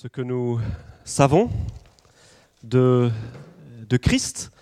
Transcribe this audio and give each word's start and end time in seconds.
ce 0.00 0.06
que 0.06 0.22
nous 0.22 0.60
savons 1.04 1.50
de, 2.62 3.10
de 3.88 3.96
Christ, 3.96 4.52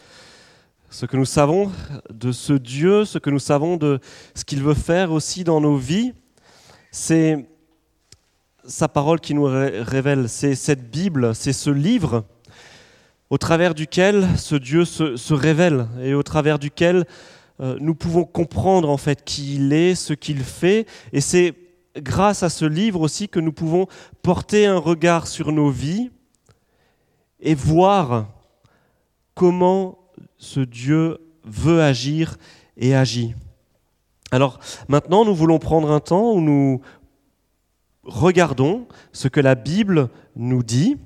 ce 0.89 1.05
que 1.05 1.19
nous 1.19 1.27
savons 1.27 1.71
de 2.09 2.33
ce 2.33 2.55
Dieu, 2.55 3.05
ce 3.05 3.19
que 3.19 3.29
nous 3.29 3.39
savons 3.39 3.77
de 3.77 4.01
ce 4.35 4.45
qu'il 4.47 4.63
veut 4.63 4.73
faire 4.73 5.13
aussi 5.13 5.45
dans 5.45 5.61
nos 5.61 5.77
vies, 5.77 6.15
c'est 6.91 7.45
sa 8.65 8.89
parole 8.89 9.21
qui 9.21 9.35
nous 9.35 9.45
révèle, 9.45 10.31
c'est 10.31 10.55
cette 10.55 10.91
Bible, 10.91 11.35
c'est 11.35 11.53
ce 11.53 11.69
livre 11.69 12.25
au 13.29 13.37
travers 13.37 13.75
duquel 13.75 14.27
ce 14.39 14.55
Dieu 14.55 14.87
se, 14.87 15.35
révèle 15.35 15.87
et 16.01 16.15
au 16.15 16.23
travers 16.23 16.59
duquel 16.59 17.05
euh, 17.61 17.77
nous 17.79 17.95
pouvons 17.95 18.25
comprendre 18.25 18.89
en 18.89 18.97
fait 18.97 19.23
qui 19.23 19.57
il 19.57 19.75
est, 19.75 19.97
ce 19.97 20.15
qu'il 20.15 20.43
fait, 20.43 20.87
et 21.13 21.21
c'est 21.21 21.66
grâce 21.97 22.43
à 22.43 22.49
ce 22.49 22.65
livre 22.65 23.01
aussi 23.01 23.29
que 23.29 23.41
nous 23.41 23.53
pouvons 23.53 23.87
porter 24.23 24.67
un 24.67 24.79
regard 24.79 25.27
sur 25.27 25.53
nos 25.53 25.71
vies 25.71 26.11
et 27.41 27.55
voir 27.55 28.29
comment 29.35 29.99
ce 30.39 30.61
Dieu 30.61 31.19
veut 31.45 31.83
agir 31.83 32.37
et 32.77 32.95
agit. 32.95 33.35
Alors 34.31 34.59
maintenant, 34.89 35.25
nous 35.25 35.35
voulons 35.35 35.59
prendre 35.59 35.91
un 35.91 36.01
temps 36.01 36.33
où 36.33 36.41
nous 36.41 36.81
regardons 38.03 38.87
ce 39.13 39.29
que 39.29 39.41
la 39.41 39.55
Bible 39.55 40.09
nous 40.35 40.63
dit 40.63 40.97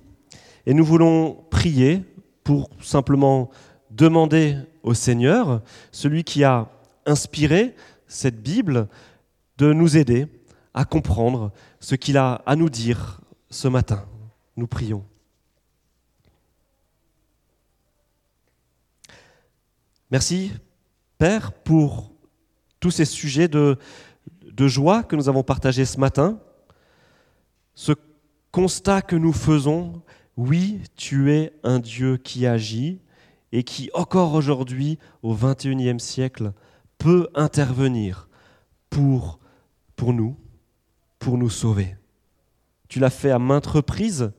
et 0.66 0.74
nous 0.74 0.84
voulons 0.84 1.44
prier 1.50 2.02
pour 2.44 2.70
simplement 2.80 3.50
demander 3.90 4.56
au 4.82 4.94
Seigneur, 4.94 5.62
celui 5.92 6.24
qui 6.24 6.44
a 6.44 6.68
inspiré 7.06 7.74
cette 8.06 8.42
Bible, 8.42 8.88
de 9.58 9.72
nous 9.74 9.98
aider 9.98 10.26
à 10.74 10.84
comprendre 10.84 11.52
ce 11.80 11.94
qu'il 11.94 12.16
a 12.16 12.42
à 12.46 12.56
nous 12.56 12.70
dire 12.70 13.20
ce 13.50 13.68
matin. 13.68 14.06
Nous 14.56 14.66
prions. 14.66 15.04
Merci, 20.10 20.52
Père, 21.18 21.52
pour 21.52 22.12
tous 22.80 22.90
ces 22.90 23.04
sujets 23.04 23.48
de, 23.48 23.78
de 24.42 24.68
joie 24.68 25.02
que 25.02 25.16
nous 25.16 25.28
avons 25.28 25.42
partagés 25.42 25.84
ce 25.84 25.98
matin. 25.98 26.40
Ce 27.74 27.92
constat 28.50 29.02
que 29.02 29.16
nous 29.16 29.32
faisons, 29.32 30.02
oui, 30.36 30.80
tu 30.96 31.32
es 31.32 31.52
un 31.62 31.78
Dieu 31.78 32.16
qui 32.16 32.46
agit 32.46 33.00
et 33.52 33.62
qui, 33.62 33.90
encore 33.94 34.34
aujourd'hui, 34.34 34.98
au 35.22 35.34
XXIe 35.34 36.00
siècle, 36.00 36.52
peut 36.98 37.28
intervenir 37.34 38.28
pour, 38.88 39.38
pour 39.96 40.12
nous, 40.12 40.36
pour 41.20 41.38
nous 41.38 41.50
sauver. 41.50 41.96
Tu 42.88 42.98
l'as 42.98 43.10
fait 43.10 43.30
à 43.30 43.38
maintes 43.38 43.66
reprises. 43.66 44.32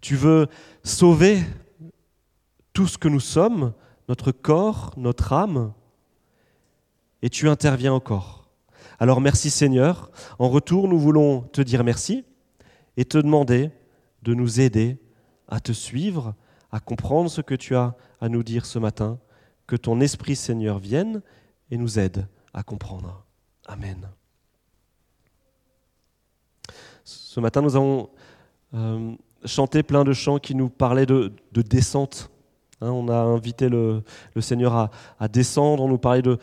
Tu 0.00 0.16
veux 0.16 0.46
sauver 0.82 1.42
tout 2.72 2.86
ce 2.86 2.96
que 2.96 3.08
nous 3.08 3.20
sommes, 3.20 3.74
notre 4.08 4.32
corps, 4.32 4.94
notre 4.96 5.34
âme, 5.34 5.74
et 7.20 7.28
tu 7.28 7.50
interviens 7.50 7.92
encore. 7.92 8.48
Alors 8.98 9.20
merci 9.20 9.50
Seigneur. 9.50 10.10
En 10.38 10.48
retour, 10.48 10.88
nous 10.88 10.98
voulons 10.98 11.42
te 11.42 11.60
dire 11.60 11.84
merci 11.84 12.24
et 12.96 13.04
te 13.04 13.18
demander 13.18 13.70
de 14.22 14.32
nous 14.32 14.60
aider 14.60 14.98
à 15.48 15.60
te 15.60 15.72
suivre, 15.72 16.34
à 16.70 16.80
comprendre 16.80 17.30
ce 17.30 17.40
que 17.40 17.54
tu 17.54 17.76
as 17.76 17.94
à 18.20 18.28
nous 18.28 18.42
dire 18.42 18.64
ce 18.64 18.78
matin. 18.78 19.18
Que 19.66 19.76
ton 19.76 20.00
Esprit 20.00 20.36
Seigneur 20.36 20.78
vienne 20.78 21.22
et 21.70 21.76
nous 21.76 21.98
aide 21.98 22.26
à 22.54 22.62
comprendre. 22.62 23.26
Amen. 23.66 24.08
Ce 27.32 27.38
matin, 27.38 27.62
nous 27.62 27.76
avons 27.76 28.10
euh, 28.74 29.12
chanté 29.44 29.84
plein 29.84 30.02
de 30.02 30.12
chants 30.12 30.40
qui 30.40 30.56
nous 30.56 30.68
parlaient 30.68 31.06
de, 31.06 31.30
descente. 31.52 32.28
Hein, 32.80 32.90
on 32.90 33.08
a 33.08 33.14
invité 33.14 33.68
le, 33.68 34.02
Seigneur 34.40 34.90
à, 35.20 35.28
descendre, 35.28 35.84
on 35.84 35.86
nous 35.86 35.96
parlait 35.96 36.22
de, 36.22 36.38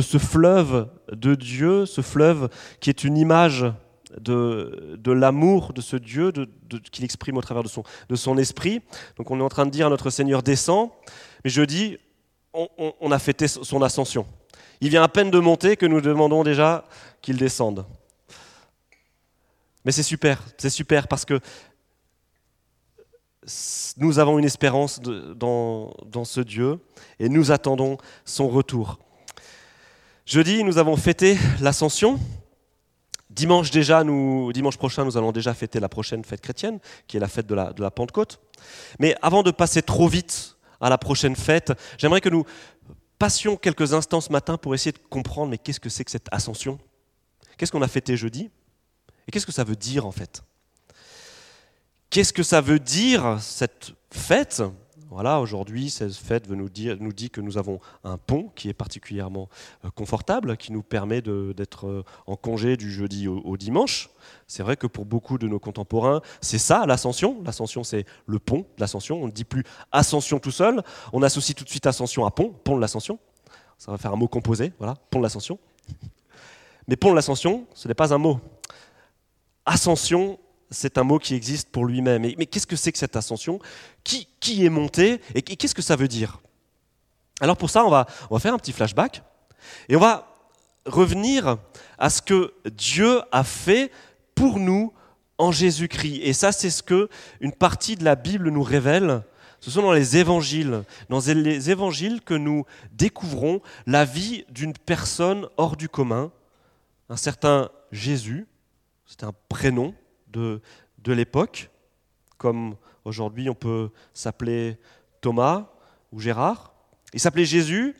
ce 0.00 0.18
fleuve 0.18 0.88
de 1.12 1.36
Dieu, 1.36 1.86
ce 1.86 2.00
fleuve 2.00 2.48
qui 2.80 2.90
est 2.90 3.04
une 3.04 3.16
image 3.16 3.64
de, 4.20 4.98
l'amour 5.06 5.72
de 5.72 5.80
ce 5.80 5.94
Dieu 5.94 6.32
qu'il 6.90 7.04
exprime 7.04 7.36
au 7.36 7.40
travers 7.40 7.62
de 7.62 8.16
son, 8.16 8.36
esprit. 8.36 8.80
Donc 9.16 9.30
on 9.30 9.38
est 9.38 9.44
en 9.44 9.48
train 9.48 9.66
de 9.66 9.70
dire 9.70 9.88
notre 9.88 10.10
Seigneur 10.10 10.42
descend, 10.42 10.90
mais 11.44 11.50
je 11.50 11.62
dis, 11.62 11.96
on 12.52 13.12
a 13.12 13.20
fêté 13.20 13.46
son 13.46 13.82
ascension. 13.82 14.26
Il 14.80 14.88
vient 14.88 15.04
à 15.04 15.08
peine 15.08 15.30
de 15.30 15.38
monter 15.38 15.76
que 15.76 15.86
nous 15.86 16.00
demandons 16.00 16.42
déjà 16.42 16.88
qu'il 17.22 17.36
descende. 17.36 17.86
Mais 19.84 19.92
c'est 19.92 20.02
super, 20.02 20.42
c'est 20.56 20.70
super 20.70 21.08
parce 21.08 21.24
que 21.24 21.40
nous 23.98 24.18
avons 24.18 24.38
une 24.38 24.44
espérance 24.44 25.00
dans, 25.00 26.24
ce 26.24 26.40
Dieu 26.40 26.80
et 27.18 27.28
nous 27.28 27.50
attendons 27.50 27.98
son 28.24 28.48
retour. 28.48 28.98
Jeudi, 30.24 30.64
nous 30.64 30.78
avons 30.78 30.96
fêté 30.96 31.36
l'ascension. 31.60 32.18
Dimanche 33.28 33.70
déjà, 33.70 34.04
nous, 34.04 34.52
dimanche 34.52 34.78
prochain, 34.78 35.04
nous 35.04 35.18
allons 35.18 35.32
déjà 35.32 35.52
fêter 35.52 35.80
la 35.80 35.88
prochaine 35.88 36.24
fête 36.24 36.40
chrétienne, 36.40 36.78
qui 37.06 37.18
est 37.18 37.20
la 37.20 37.28
fête 37.28 37.46
de 37.46 37.54
la 37.54 37.90
Pentecôte. 37.90 38.40
Mais 38.98 39.14
avant 39.20 39.42
de 39.42 39.50
passer 39.50 39.82
trop 39.82 40.08
vite 40.08 40.56
à 40.80 40.88
la 40.88 40.96
prochaine 40.96 41.36
fête, 41.36 41.72
j'aimerais 41.98 42.20
que 42.22 42.30
nous 42.30 42.44
passions 43.18 43.56
quelques 43.56 43.92
instants 43.92 44.20
ce 44.20 44.32
matin 44.32 44.56
pour 44.56 44.74
essayer 44.74 44.92
de 44.92 44.98
comprendre, 45.10 45.50
mais 45.50 45.58
qu'est-ce 45.58 45.80
que 45.80 45.88
c'est 45.88 46.04
que 46.04 46.10
cette 46.10 46.28
ascension? 46.30 46.78
Qu'est-ce 47.56 47.72
qu'on 47.72 47.82
a 47.82 47.88
fêté 47.88 48.16
jeudi? 48.16 48.50
Et 49.26 49.32
qu'est-ce 49.32 49.46
que 49.46 49.52
ça 49.52 49.64
veut 49.64 49.76
dire 49.76 50.06
en 50.06 50.12
fait? 50.12 50.42
Qu'est-ce 52.10 52.32
que 52.32 52.42
ça 52.42 52.60
veut 52.60 52.78
dire 52.78 53.38
cette 53.40 53.92
fête? 54.10 54.62
Voilà, 55.10 55.40
aujourd'hui, 55.40 55.90
cette 55.90 56.14
fête 56.14 56.50
nous, 56.50 56.68
nous 56.98 57.12
dit 57.12 57.30
que 57.30 57.40
nous 57.40 57.56
avons 57.56 57.78
un 58.02 58.18
pont 58.18 58.50
qui 58.56 58.68
est 58.68 58.74
particulièrement 58.74 59.48
euh, 59.84 59.90
confortable, 59.90 60.56
qui 60.56 60.72
nous 60.72 60.82
permet 60.82 61.22
d'être 61.22 61.86
euh, 61.86 62.04
en 62.26 62.34
congé 62.34 62.76
du 62.76 62.90
jeudi 62.90 63.28
au, 63.28 63.56
dimanche. 63.56 64.10
C'est 64.48 64.64
vrai 64.64 64.76
que 64.76 64.88
pour 64.88 65.04
beaucoup 65.04 65.38
de 65.38 65.46
nos 65.46 65.60
contemporains, 65.60 66.20
c'est 66.40 66.58
ça 66.58 66.84
l'ascension. 66.84 67.40
L'ascension, 67.44 67.84
c'est 67.84 68.06
le 68.26 68.40
pont 68.40 68.60
de 68.76 68.80
l'ascension. 68.80 69.22
On 69.22 69.26
ne 69.26 69.32
dit 69.32 69.44
plus 69.44 69.62
ascension 69.92 70.40
tout 70.40 70.50
seul. 70.50 70.82
On 71.12 71.22
associe 71.22 71.54
tout 71.54 71.62
de 71.62 71.70
suite 71.70 71.86
ascension 71.86 72.26
à 72.26 72.32
pont, 72.32 72.50
pont 72.50 72.74
de 72.74 72.80
l'ascension. 72.80 73.20
Ça 73.78 73.92
va 73.92 73.98
faire 73.98 74.12
un 74.12 74.16
mot 74.16 74.26
composé, 74.26 74.72
voilà, 74.78 74.96
pont 75.10 75.20
de 75.20 75.24
l'ascension. 75.24 75.60
Mais 76.88 76.96
pont 76.96 77.10
de 77.10 77.16
l'ascension, 77.16 77.66
ce 77.74 77.86
n'est 77.86 77.94
pas 77.94 78.12
un 78.12 78.18
mot. 78.18 78.40
Ascension, 79.66 80.38
c'est 80.70 80.98
un 80.98 81.04
mot 81.04 81.18
qui 81.18 81.34
existe 81.34 81.70
pour 81.70 81.86
lui-même. 81.86 82.22
Mais, 82.22 82.46
qu'est-ce 82.46 82.66
que 82.66 82.76
c'est 82.76 82.92
que 82.92 82.98
cette 82.98 83.16
ascension? 83.16 83.58
Qui, 84.02 84.26
est 84.64 84.70
monté? 84.70 85.20
Et 85.34 85.42
qu'est-ce 85.42 85.74
que 85.74 85.82
ça 85.82 85.96
veut 85.96 86.08
dire? 86.08 86.40
Alors 87.40 87.56
pour 87.56 87.70
ça, 87.70 87.84
on 87.84 87.90
va, 87.90 88.06
on 88.30 88.34
va 88.34 88.40
faire 88.40 88.54
un 88.54 88.58
petit 88.58 88.72
flashback. 88.72 89.22
Et 89.88 89.96
on 89.96 90.00
va 90.00 90.28
revenir 90.86 91.56
à 91.98 92.10
ce 92.10 92.20
que 92.20 92.52
Dieu 92.70 93.22
a 93.32 93.44
fait 93.44 93.90
pour 94.34 94.58
nous 94.58 94.92
en 95.38 95.52
Jésus-Christ. 95.52 96.20
Et 96.22 96.32
ça, 96.32 96.52
c'est 96.52 96.70
ce 96.70 96.82
que 96.82 97.08
une 97.40 97.52
partie 97.52 97.96
de 97.96 98.04
la 98.04 98.14
Bible 98.14 98.50
nous 98.50 98.62
révèle. 98.62 99.22
Ce 99.60 99.70
sont 99.70 99.82
dans 99.82 99.92
les 99.92 100.18
évangiles, 100.18 100.84
dans 101.08 101.20
les 101.20 101.70
évangiles 101.70 102.20
que 102.20 102.34
nous 102.34 102.66
découvrons 102.92 103.62
la 103.86 104.04
vie 104.04 104.44
d'une 104.50 104.74
personne 104.74 105.48
hors 105.56 105.76
du 105.76 105.88
commun, 105.88 106.30
un 107.08 107.16
certain 107.16 107.70
Jésus, 107.90 108.46
c'est 109.06 109.24
un 109.24 109.32
prénom 109.48 109.94
de, 110.28 110.60
de 110.98 111.12
l'époque, 111.12 111.70
comme 112.38 112.76
aujourd'hui 113.04 113.48
on 113.48 113.54
peut 113.54 113.90
s'appeler 114.12 114.78
Thomas 115.20 115.70
ou 116.12 116.20
Gérard. 116.20 116.72
Il 117.12 117.20
s'appelait 117.20 117.44
Jésus. 117.44 117.94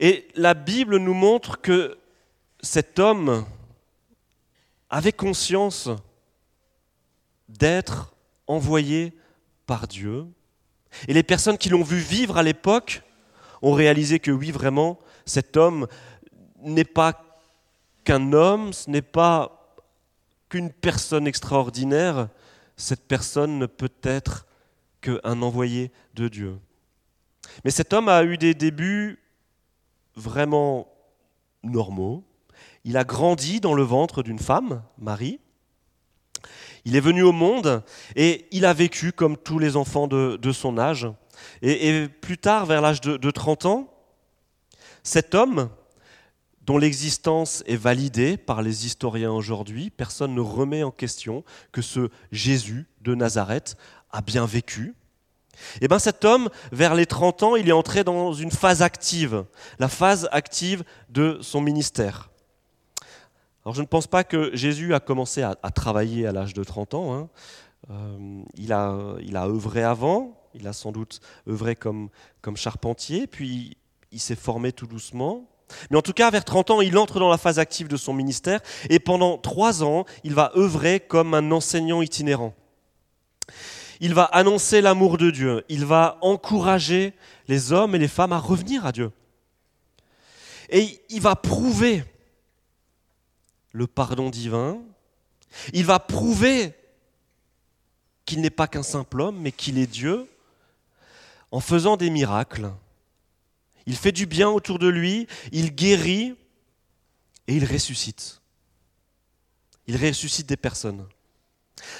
Et 0.00 0.28
la 0.34 0.54
Bible 0.54 0.98
nous 0.98 1.14
montre 1.14 1.60
que 1.60 1.98
cet 2.60 2.98
homme 2.98 3.44
avait 4.90 5.12
conscience 5.12 5.88
d'être 7.48 8.14
envoyé 8.46 9.12
par 9.66 9.88
Dieu. 9.88 10.26
Et 11.08 11.14
les 11.14 11.22
personnes 11.22 11.58
qui 11.58 11.68
l'ont 11.68 11.82
vu 11.82 11.98
vivre 11.98 12.36
à 12.36 12.42
l'époque 12.42 13.02
ont 13.62 13.72
réalisé 13.72 14.20
que 14.20 14.30
oui, 14.30 14.50
vraiment, 14.50 14.98
cet 15.26 15.56
homme 15.56 15.86
n'est 16.60 16.84
pas 16.84 17.24
qu'un 18.04 18.32
homme, 18.32 18.72
ce 18.72 18.90
n'est 18.90 19.02
pas 19.02 19.53
qu'une 20.48 20.70
personne 20.70 21.26
extraordinaire, 21.26 22.28
cette 22.76 23.06
personne 23.06 23.58
ne 23.58 23.66
peut 23.66 23.92
être 24.02 24.46
qu'un 25.00 25.42
envoyé 25.42 25.92
de 26.14 26.28
Dieu. 26.28 26.58
Mais 27.64 27.70
cet 27.70 27.92
homme 27.92 28.08
a 28.08 28.24
eu 28.24 28.38
des 28.38 28.54
débuts 28.54 29.18
vraiment 30.16 30.88
normaux. 31.62 32.24
Il 32.84 32.96
a 32.96 33.04
grandi 33.04 33.60
dans 33.60 33.74
le 33.74 33.82
ventre 33.82 34.22
d'une 34.22 34.38
femme, 34.38 34.82
Marie. 34.98 35.40
Il 36.84 36.96
est 36.96 37.00
venu 37.00 37.22
au 37.22 37.32
monde 37.32 37.82
et 38.14 38.46
il 38.50 38.66
a 38.66 38.74
vécu 38.74 39.12
comme 39.12 39.36
tous 39.36 39.58
les 39.58 39.76
enfants 39.76 40.06
de, 40.06 40.52
son 40.52 40.78
âge. 40.78 41.08
Et, 41.62 42.08
plus 42.08 42.38
tard, 42.38 42.66
vers 42.66 42.82
l'âge 42.82 43.00
de, 43.00 43.16
de 43.16 43.30
30 43.30 43.66
ans, 43.66 43.90
cet 45.02 45.34
homme 45.34 45.70
dont 46.66 46.78
l'existence 46.78 47.62
est 47.66 47.76
validée 47.76 48.36
par 48.36 48.62
les 48.62 48.86
historiens 48.86 49.32
aujourd'hui. 49.32 49.90
Personne 49.90 50.34
ne 50.34 50.40
remet 50.40 50.82
en 50.82 50.90
question 50.90 51.44
que 51.72 51.82
ce 51.82 52.08
Jésus 52.32 52.86
de 53.02 53.14
Nazareth 53.14 53.76
a 54.10 54.22
bien 54.22 54.46
vécu. 54.46 54.94
Et 55.76 55.84
eh 55.84 55.88
bien 55.88 56.00
cet 56.00 56.24
homme, 56.24 56.48
vers 56.72 56.94
les 56.94 57.06
30 57.06 57.42
ans, 57.44 57.56
il 57.56 57.68
est 57.68 57.72
entré 57.72 58.02
dans 58.02 58.32
une 58.32 58.50
phase 58.50 58.82
active, 58.82 59.44
la 59.78 59.88
phase 59.88 60.28
active 60.32 60.82
de 61.10 61.38
son 61.42 61.60
ministère. 61.60 62.30
Alors 63.64 63.74
je 63.74 63.80
ne 63.80 63.86
pense 63.86 64.08
pas 64.08 64.24
que 64.24 64.54
Jésus 64.56 64.94
a 64.94 65.00
commencé 65.00 65.42
à, 65.42 65.54
travailler 65.70 66.26
à 66.26 66.32
l'âge 66.32 66.54
de 66.54 66.64
30 66.64 66.94
ans. 66.94 67.14
Hein. 67.14 67.28
Euh, 67.90 68.42
il, 68.56 68.72
a, 68.72 69.46
œuvré 69.46 69.84
avant, 69.84 70.42
il 70.54 70.66
a 70.66 70.72
sans 70.72 70.90
doute 70.90 71.20
œuvré 71.48 71.76
comme 71.76 72.10
charpentier, 72.56 73.26
puis 73.26 73.76
il 74.10 74.20
s'est 74.20 74.36
formé 74.36 74.72
tout 74.72 74.86
doucement. 74.86 75.48
Mais 75.90 75.96
en 75.96 76.02
tout 76.02 76.12
cas, 76.12 76.30
vers 76.30 76.44
30 76.44 76.70
ans, 76.70 76.80
il 76.80 76.96
entre 76.98 77.18
dans 77.18 77.30
la 77.30 77.38
phase 77.38 77.58
active 77.58 77.88
de 77.88 77.96
son 77.96 78.12
ministère 78.12 78.60
et 78.90 78.98
pendant 78.98 79.38
trois 79.38 79.82
ans, 79.82 80.04
il 80.22 80.34
va 80.34 80.52
œuvrer 80.56 81.00
comme 81.00 81.34
un 81.34 81.50
enseignant 81.50 82.02
itinérant. 82.02 82.54
Il 84.00 84.14
va 84.14 84.24
annoncer 84.24 84.80
l'amour 84.80 85.18
de 85.18 85.30
Dieu, 85.30 85.64
il 85.68 85.84
va 85.84 86.18
encourager 86.20 87.14
les 87.48 87.72
hommes 87.72 87.94
et 87.94 87.98
les 87.98 88.08
femmes 88.08 88.32
à 88.32 88.38
revenir 88.38 88.84
à 88.84 88.92
Dieu. 88.92 89.12
Et 90.70 91.00
il 91.10 91.20
va 91.20 91.36
prouver 91.36 92.04
le 93.72 93.86
pardon 93.86 94.30
divin, 94.30 94.78
il 95.72 95.84
va 95.84 95.98
prouver 95.98 96.74
qu'il 98.24 98.40
n'est 98.40 98.50
pas 98.50 98.66
qu'un 98.66 98.82
simple 98.82 99.20
homme, 99.20 99.38
mais 99.38 99.52
qu'il 99.52 99.78
est 99.78 99.86
Dieu, 99.86 100.28
en 101.50 101.60
faisant 101.60 101.96
des 101.96 102.10
miracles 102.10 102.70
il 103.86 103.96
fait 103.96 104.12
du 104.12 104.26
bien 104.26 104.48
autour 104.48 104.78
de 104.78 104.88
lui, 104.88 105.26
il 105.52 105.74
guérit 105.74 106.34
et 107.46 107.56
il 107.56 107.64
ressuscite. 107.64 108.40
Il 109.86 109.96
ressuscite 109.96 110.46
des 110.46 110.56
personnes. 110.56 111.06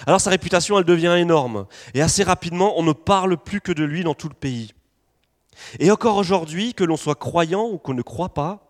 Alors 0.06 0.20
sa 0.20 0.30
réputation, 0.30 0.78
elle 0.78 0.84
devient 0.84 1.16
énorme. 1.18 1.66
Et 1.92 2.00
assez 2.00 2.22
rapidement, 2.22 2.78
on 2.78 2.82
ne 2.82 2.92
parle 2.92 3.36
plus 3.36 3.60
que 3.60 3.72
de 3.72 3.84
lui 3.84 4.04
dans 4.04 4.14
tout 4.14 4.28
le 4.28 4.34
pays. 4.34 4.72
Et 5.78 5.90
encore 5.90 6.16
aujourd'hui, 6.16 6.74
que 6.74 6.84
l'on 6.84 6.96
soit 6.96 7.14
croyant 7.14 7.68
ou 7.68 7.78
qu'on 7.78 7.94
ne 7.94 8.02
croit 8.02 8.34
pas, 8.34 8.60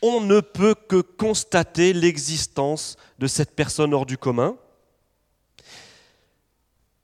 on 0.00 0.20
ne 0.20 0.40
peut 0.40 0.74
que 0.74 1.00
constater 1.00 1.92
l'existence 1.92 2.96
de 3.18 3.26
cette 3.26 3.54
personne 3.54 3.94
hors 3.94 4.06
du 4.06 4.18
commun. 4.18 4.56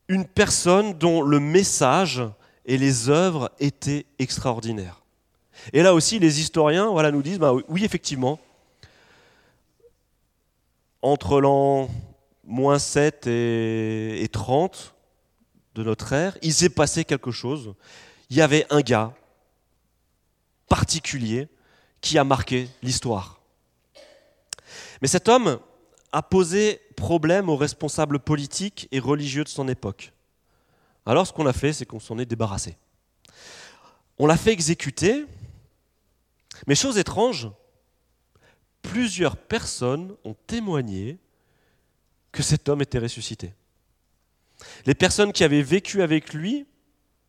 Une 0.08 0.26
personne 0.26 0.94
dont 0.94 1.22
le 1.22 1.38
message 1.38 2.22
et 2.69 2.76
les 2.76 3.09
œuvres 3.09 3.50
étaient 3.59 4.05
extraordinaires. 4.19 5.00
Et 5.73 5.82
là 5.82 5.94
aussi, 5.94 6.19
les 6.19 6.38
historiens 6.38 6.91
voilà, 6.91 7.11
nous 7.11 7.23
disent, 7.23 7.38
bah, 7.38 7.55
oui, 7.67 7.82
effectivement, 7.85 8.38
entre 11.00 11.41
l'an 11.41 11.88
moins 12.44 12.79
7 12.79 13.26
et, 13.26 14.29
30 14.31 14.94
de 15.75 15.82
notre 15.82 16.12
ère, 16.12 16.37
il 16.43 16.53
s'est 16.53 16.69
passé 16.69 17.05
quelque 17.05 17.31
chose. 17.31 17.75
Il 18.29 18.37
y 18.37 18.43
avait 18.43 18.67
un 18.69 18.82
gars 18.82 19.14
particulier 20.69 21.49
qui 22.03 22.19
a 22.19 22.25
marqué 22.25 22.69
l'histoire. 22.82 23.41
Mais 25.00 25.09
cet 25.09 25.29
homme 25.29 25.59
a 26.12 26.23
posé 26.23 26.82
problème 26.97 27.49
aux 27.49 27.56
responsables 27.56 28.19
politiques 28.19 28.88
et 28.93 28.99
religieux 28.99 29.44
de 29.44 29.49
son 29.49 29.69
époque. 29.69 30.12
Alors 31.08 31.26
ce 31.26 31.32
qu'on 31.32 31.46
a 31.46 31.55
fait, 31.55 31.72
c'est 31.72 31.87
qu'on 31.87 32.00
s'en 32.00 32.19
est 32.19 32.26
débarrassé. 32.26 32.76
On 34.19 34.26
l'a 34.26 34.37
fait 34.37 34.52
exécuter, 34.52 35.25
mais 36.66 36.75
chose 36.75 36.99
étrange, 36.99 37.49
plusieurs 38.82 39.38
personnes 39.38 40.14
ont 40.25 40.37
témoigné 40.46 41.19
que 42.31 42.43
cet 42.43 42.69
homme 42.69 42.82
était 42.82 42.99
ressuscité. 42.99 43.55
Les 44.84 44.94
personnes 44.94 45.32
qui 45.32 45.44
avaient 45.44 45.62
vécu 45.62 46.02
avec 46.02 46.34
lui, 46.34 46.66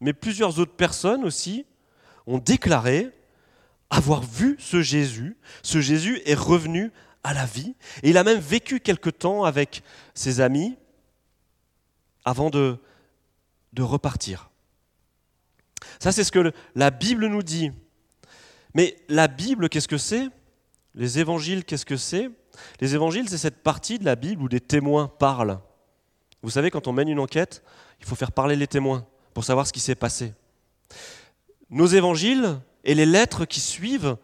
mais 0.01 0.11
plusieurs 0.11 0.59
autres 0.59 0.75
personnes 0.75 1.23
aussi, 1.23 1.65
ont 2.27 2.37
déclaré 2.37 3.09
avoir 3.89 4.23
vu 4.23 4.57
ce 4.59 4.81
Jésus. 4.81 5.37
Ce 5.63 5.79
Jésus 5.79 6.21
est 6.25 6.37
revenu 6.37 6.91
à 7.23 7.33
la 7.33 7.45
vie. 7.45 7.75
Et 8.03 8.09
il 8.09 8.17
a 8.17 8.25
même 8.25 8.39
vécu 8.39 8.81
quelque 8.81 9.09
temps 9.09 9.45
avec 9.45 9.83
ses 10.13 10.41
amis 10.41 10.75
avant 12.25 12.49
de 12.49 12.77
de 13.73 13.83
repartir. 13.83 14.49
Ça, 15.99 16.11
c'est 16.11 16.23
ce 16.23 16.31
que 16.31 16.51
la 16.75 16.91
Bible 16.91 17.27
nous 17.27 17.43
dit. 17.43 17.71
Mais 18.73 18.97
la 19.07 19.27
Bible, 19.27 19.69
qu'est-ce 19.69 19.87
que 19.87 19.97
c'est? 19.97 20.27
Les 20.95 21.19
évangiles, 21.19 21.65
qu'est-ce 21.65 21.85
que 21.85 21.97
c'est? 21.97 22.29
Les 22.81 22.95
évangiles, 22.95 23.29
c'est 23.29 23.37
cette 23.37 23.63
partie 23.63 23.99
de 23.99 24.05
la 24.05 24.15
Bible 24.15 24.43
où 24.43 24.49
des 24.49 24.59
témoins 24.59 25.07
parlent. 25.07 25.59
Vous 26.41 26.49
savez, 26.49 26.71
quand 26.71 26.87
on 26.87 26.93
mène 26.93 27.09
une 27.09 27.19
enquête, 27.19 27.63
il 27.99 28.05
faut 28.05 28.15
faire 28.15 28.31
parler 28.31 28.55
les 28.55 28.67
témoins 28.67 29.05
pour 29.33 29.43
savoir 29.43 29.67
ce 29.67 29.73
qui 29.73 29.79
s'est 29.79 29.95
passé. 29.95 30.33
Nos 31.69 31.87
évangiles 31.87 32.59
et 32.83 32.95
les 32.95 33.05
lettres 33.05 33.45
qui 33.45 33.59
suivent, 33.59 34.17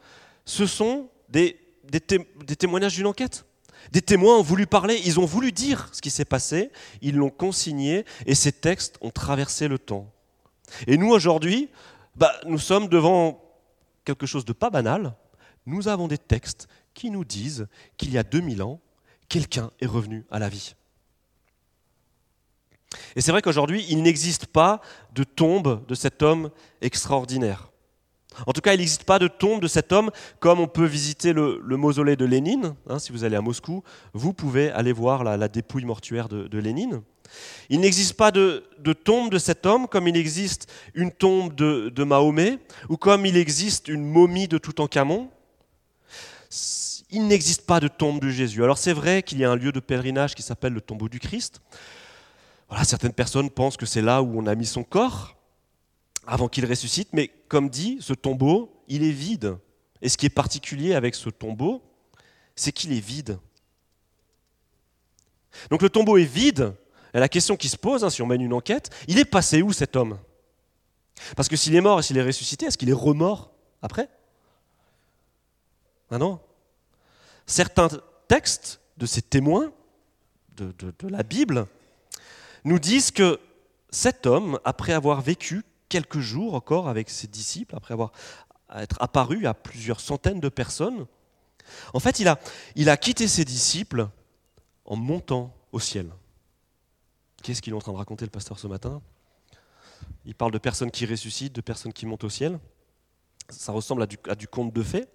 ce 0.46 0.66
sont 0.66 1.10
des, 1.30 1.60
des 1.84 2.56
témoignages 2.56 2.96
d'une 2.96 3.08
enquête. 3.08 3.46
Des 3.92 4.02
témoins 4.02 4.38
ont 4.38 4.44
voulu 4.44 4.68
parler, 4.68 5.00
ils 5.06 5.20
ont 5.20 5.26
voulu 5.26 5.52
dire 5.52 5.90
ce 5.92 6.02
qui 6.02 6.10
s'est 6.10 6.26
passé, 6.26 6.72
ils 7.02 7.16
l'ont 7.16 7.30
consigné 7.30 8.06
et 8.26 8.36
ces 8.36 8.52
textes 8.52 8.98
ont 9.02 9.12
traversé 9.12 9.68
le 9.68 9.80
temps. 9.80 10.12
Et 10.88 10.98
nous 10.98 11.10
aujourd'hui, 11.10 11.70
bah, 12.16 12.34
nous 12.46 12.58
sommes 12.58 12.88
devant 12.88 13.42
quelque 14.04 14.26
chose 14.26 14.46
de 14.46 14.54
pas 14.54 14.70
banal. 14.70 15.16
Nous 15.66 15.88
avons 15.88 16.08
des 16.08 16.18
textes 16.18 16.68
qui 16.94 17.10
nous 17.10 17.26
disent 17.26 17.68
qu'il 17.98 18.12
y 18.12 18.18
a 18.18 18.24
2000 18.24 18.64
ans, 18.64 18.80
quelqu'un 19.30 19.72
est 19.82 19.86
revenu 19.86 20.26
à 20.32 20.40
la 20.40 20.50
vie. 20.50 20.76
Et 23.16 23.22
c'est 23.22 23.32
vrai 23.32 23.42
qu'aujourd'hui, 23.42 23.86
il 23.90 24.02
n'existe 24.02 24.46
pas 24.46 24.82
de 25.14 25.24
tombe 25.24 25.86
de 25.88 25.96
cet 25.96 26.22
homme 26.22 26.50
extraordinaire. 26.82 27.72
En 28.46 28.54
tout 28.54 28.62
cas, 28.62 28.74
il 28.74 28.80
n'existe 28.80 29.04
pas 29.04 29.20
de 29.20 29.28
tombe 29.28 29.62
de 29.62 29.68
cet 29.68 29.92
homme 29.92 30.12
comme 30.40 30.60
on 30.60 30.68
peut 30.68 30.86
visiter 30.86 31.34
le, 31.34 31.60
mausolée 31.78 32.16
de 32.16 32.26
Lénine. 32.26 32.76
Hein, 32.90 33.00
si 33.00 33.12
vous 33.12 33.24
allez 33.24 33.36
à 33.36 33.42
Moscou, 33.42 33.84
vous 34.14 34.34
pouvez 34.34 34.72
aller 34.72 34.92
voir 34.92 35.24
la, 35.24 35.48
dépouille 35.48 35.86
mortuaire 35.86 36.28
de, 36.30 36.58
Lénine. 36.58 37.02
Il 37.70 37.80
n'existe 37.80 38.14
pas 38.14 38.32
de, 38.32 38.64
tombe 39.04 39.32
de 39.32 39.38
cet 39.38 39.66
homme 39.66 39.88
comme 39.88 40.08
il 40.08 40.18
existe 40.18 40.72
une 40.94 41.12
tombe 41.12 41.54
de, 41.56 42.04
Mahomet 42.04 42.60
ou 42.90 42.98
comme 42.98 43.26
il 43.26 43.38
existe 43.38 43.88
une 43.88 44.06
momie 44.06 44.48
de 44.48 44.58
Toutankhamon. 44.58 45.30
Il 47.12 47.28
n'existe 47.28 47.66
pas 47.66 47.80
de 47.80 47.88
tombe 47.88 48.20
de 48.20 48.30
Jésus. 48.30 48.64
Alors 48.64 48.78
c'est 48.78 48.94
vrai 48.94 49.24
qu'il 49.24 49.40
y 49.40 49.46
a 49.46 49.52
un 49.52 49.56
lieu 49.56 49.72
de 49.72 49.80
pèlerinage 49.80 50.36
qui 50.36 50.42
s'appelle 50.42 50.74
le 50.74 50.82
tombeau 50.82 51.10
du 51.10 51.20
Christ. 51.20 51.62
Certaines 52.84 53.14
personnes 53.14 53.50
pensent 53.50 53.78
que 53.78 53.86
c'est 53.86 54.02
là 54.02 54.22
où 54.22 54.40
on 54.40 54.48
a 54.48 54.56
mis 54.56 54.66
son 54.66 54.84
corps 54.84 55.35
avant 56.28 56.48
qu'il 56.48 56.66
ressuscite, 56.66 57.10
mais 57.14 57.30
comme 57.48 57.70
dit, 57.70 57.98
ce 58.02 58.14
tombeau, 58.14 58.84
il 58.88 59.04
est 59.04 59.12
vide. 59.12 59.58
Et 60.02 60.10
ce 60.10 60.18
qui 60.18 60.26
est 60.26 60.30
particulier 60.30 60.94
avec 60.94 61.16
ce 61.16 61.30
tombeau, 61.30 61.84
c'est 62.56 62.72
qu'il 62.72 62.94
est 62.94 63.00
vide. 63.00 63.40
Donc 65.70 65.82
le 65.82 65.90
tombeau 65.90 66.18
est 66.18 66.26
vide, 66.26 66.74
et 67.14 67.20
la 67.20 67.30
question 67.30 67.56
qui 67.56 67.70
se 67.70 67.78
pose, 67.78 68.04
hein, 68.04 68.10
si 68.10 68.22
on 68.22 68.26
mène 68.26 68.42
une 68.42 68.54
enquête, 68.54 68.90
il 69.08 69.20
est 69.20 69.26
passé 69.26 69.62
où 69.62 69.72
cet 69.72 69.96
homme? 69.96 70.20
Parce 71.36 71.48
que 71.48 71.56
s'il 71.56 71.76
est 71.76 71.82
mort 71.82 72.00
et 72.00 72.04
s'il 72.04 72.18
est 72.18 72.24
ressuscité, 72.24 72.66
est-ce 72.66 72.78
qu'il 72.78 72.90
est 72.90 72.94
remort 72.94 73.52
après? 73.82 74.10
Ah 76.12 76.18
non 76.18 76.40
Certains 77.46 77.88
textes 78.28 78.82
de 78.98 79.06
ces 79.06 79.22
témoins 79.22 79.72
de, 80.58 80.74
de 80.78 81.08
la 81.08 81.24
Bible 81.24 81.68
nous 82.66 82.80
disent 82.80 83.12
que 83.12 83.40
cet 83.90 84.26
homme, 84.26 84.60
après 84.66 84.94
avoir 84.94 85.22
vécu 85.22 85.64
quelques 85.90 86.20
jours 86.20 86.56
encore 86.56 86.88
avec 86.90 87.10
ses 87.10 87.28
disciples, 87.28 87.76
après 87.76 87.94
avoir 87.94 88.12
être 88.76 88.98
apparu 89.00 89.46
à 89.46 89.54
plusieurs 89.54 90.00
centaines 90.00 90.40
de 90.40 90.50
personnes. 90.50 91.06
En 91.94 92.00
fait, 92.00 92.20
il 92.20 92.28
a, 92.90 92.98
quitté 92.98 93.28
ses 93.28 93.46
disciples 93.46 94.08
en 94.86 94.96
montant 94.96 95.54
au 95.72 95.80
ciel. 95.80 96.10
Qu'est-ce 97.44 97.62
qu'il 97.62 97.74
est 97.74 97.76
en 97.76 97.80
train 97.80 97.92
de 97.92 97.98
raconter 97.98 98.26
le 98.26 98.32
pasteur 98.32 98.60
ce 98.60 98.68
matin? 98.68 99.02
Il 100.26 100.36
parle 100.36 100.52
de 100.52 100.58
personnes 100.58 100.92
qui 100.92 101.06
ressuscitent, 101.06 101.54
de 101.54 101.62
personnes 101.62 101.94
qui 101.94 102.06
montent 102.06 102.24
au 102.24 102.30
ciel. 102.30 102.60
Ça 103.50 103.72
ressemble 103.72 104.04
à 104.04 104.36
du, 104.36 104.48
conte 104.48 104.74
de 104.74 104.84
fées. 104.84 105.06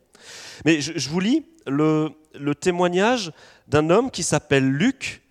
Mais 0.64 0.80
je, 0.80 1.08
vous 1.08 1.20
lis 1.20 1.46
le 1.66 2.52
témoignage 2.54 3.32
d'un 3.66 3.90
homme 3.90 4.10
qui 4.10 4.22
s'appelle 4.22 4.68
Luc, 4.68 5.22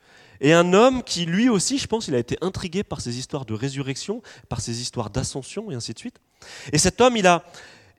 et 0.41 0.53
un 0.53 0.73
homme 0.73 1.03
qui, 1.03 1.25
lui 1.25 1.49
aussi, 1.49 1.77
je 1.77 1.87
pense, 1.87 2.07
il 2.07 2.15
a 2.15 2.19
été 2.19 2.37
intrigué 2.41 2.83
par 2.83 3.01
ces 3.01 3.17
histoires 3.17 3.45
de 3.45 3.53
résurrection, 3.53 4.21
par 4.47 4.61
ces 4.61 4.81
histoires 4.81 5.09
d'ascension 5.09 5.69
et 5.71 5.75
ainsi 5.75 5.93
de 5.93 5.99
suite. 5.99 6.19
Et 6.71 6.77
cet 6.77 7.01
homme, 7.01 7.17
il 7.17 7.27
a, 7.27 7.43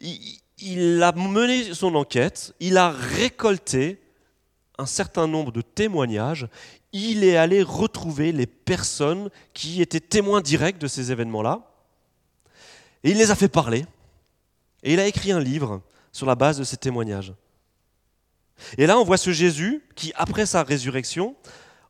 il, 0.00 1.02
a 1.02 1.12
mené 1.12 1.74
son 1.74 1.94
enquête, 1.94 2.54
il 2.60 2.78
a 2.78 2.90
récolté 2.90 4.00
un 4.78 4.86
certain 4.86 5.26
nombre 5.26 5.52
de 5.52 5.60
témoignages, 5.60 6.48
il 6.92 7.24
est 7.24 7.36
allé 7.36 7.62
retrouver 7.62 8.32
les 8.32 8.46
personnes 8.46 9.28
qui 9.52 9.82
étaient 9.82 10.00
témoins 10.00 10.40
directs 10.40 10.78
de 10.78 10.88
ces 10.88 11.12
événements-là, 11.12 11.60
et 13.04 13.10
il 13.10 13.18
les 13.18 13.30
a 13.30 13.34
fait 13.34 13.48
parler, 13.48 13.84
et 14.82 14.94
il 14.94 15.00
a 15.00 15.06
écrit 15.06 15.32
un 15.32 15.40
livre 15.40 15.82
sur 16.12 16.26
la 16.26 16.34
base 16.34 16.58
de 16.58 16.64
ces 16.64 16.78
témoignages. 16.78 17.34
Et 18.78 18.86
là, 18.86 18.98
on 18.98 19.04
voit 19.04 19.18
ce 19.18 19.30
Jésus 19.30 19.82
qui, 19.94 20.12
après 20.16 20.46
sa 20.46 20.62
résurrection, 20.62 21.36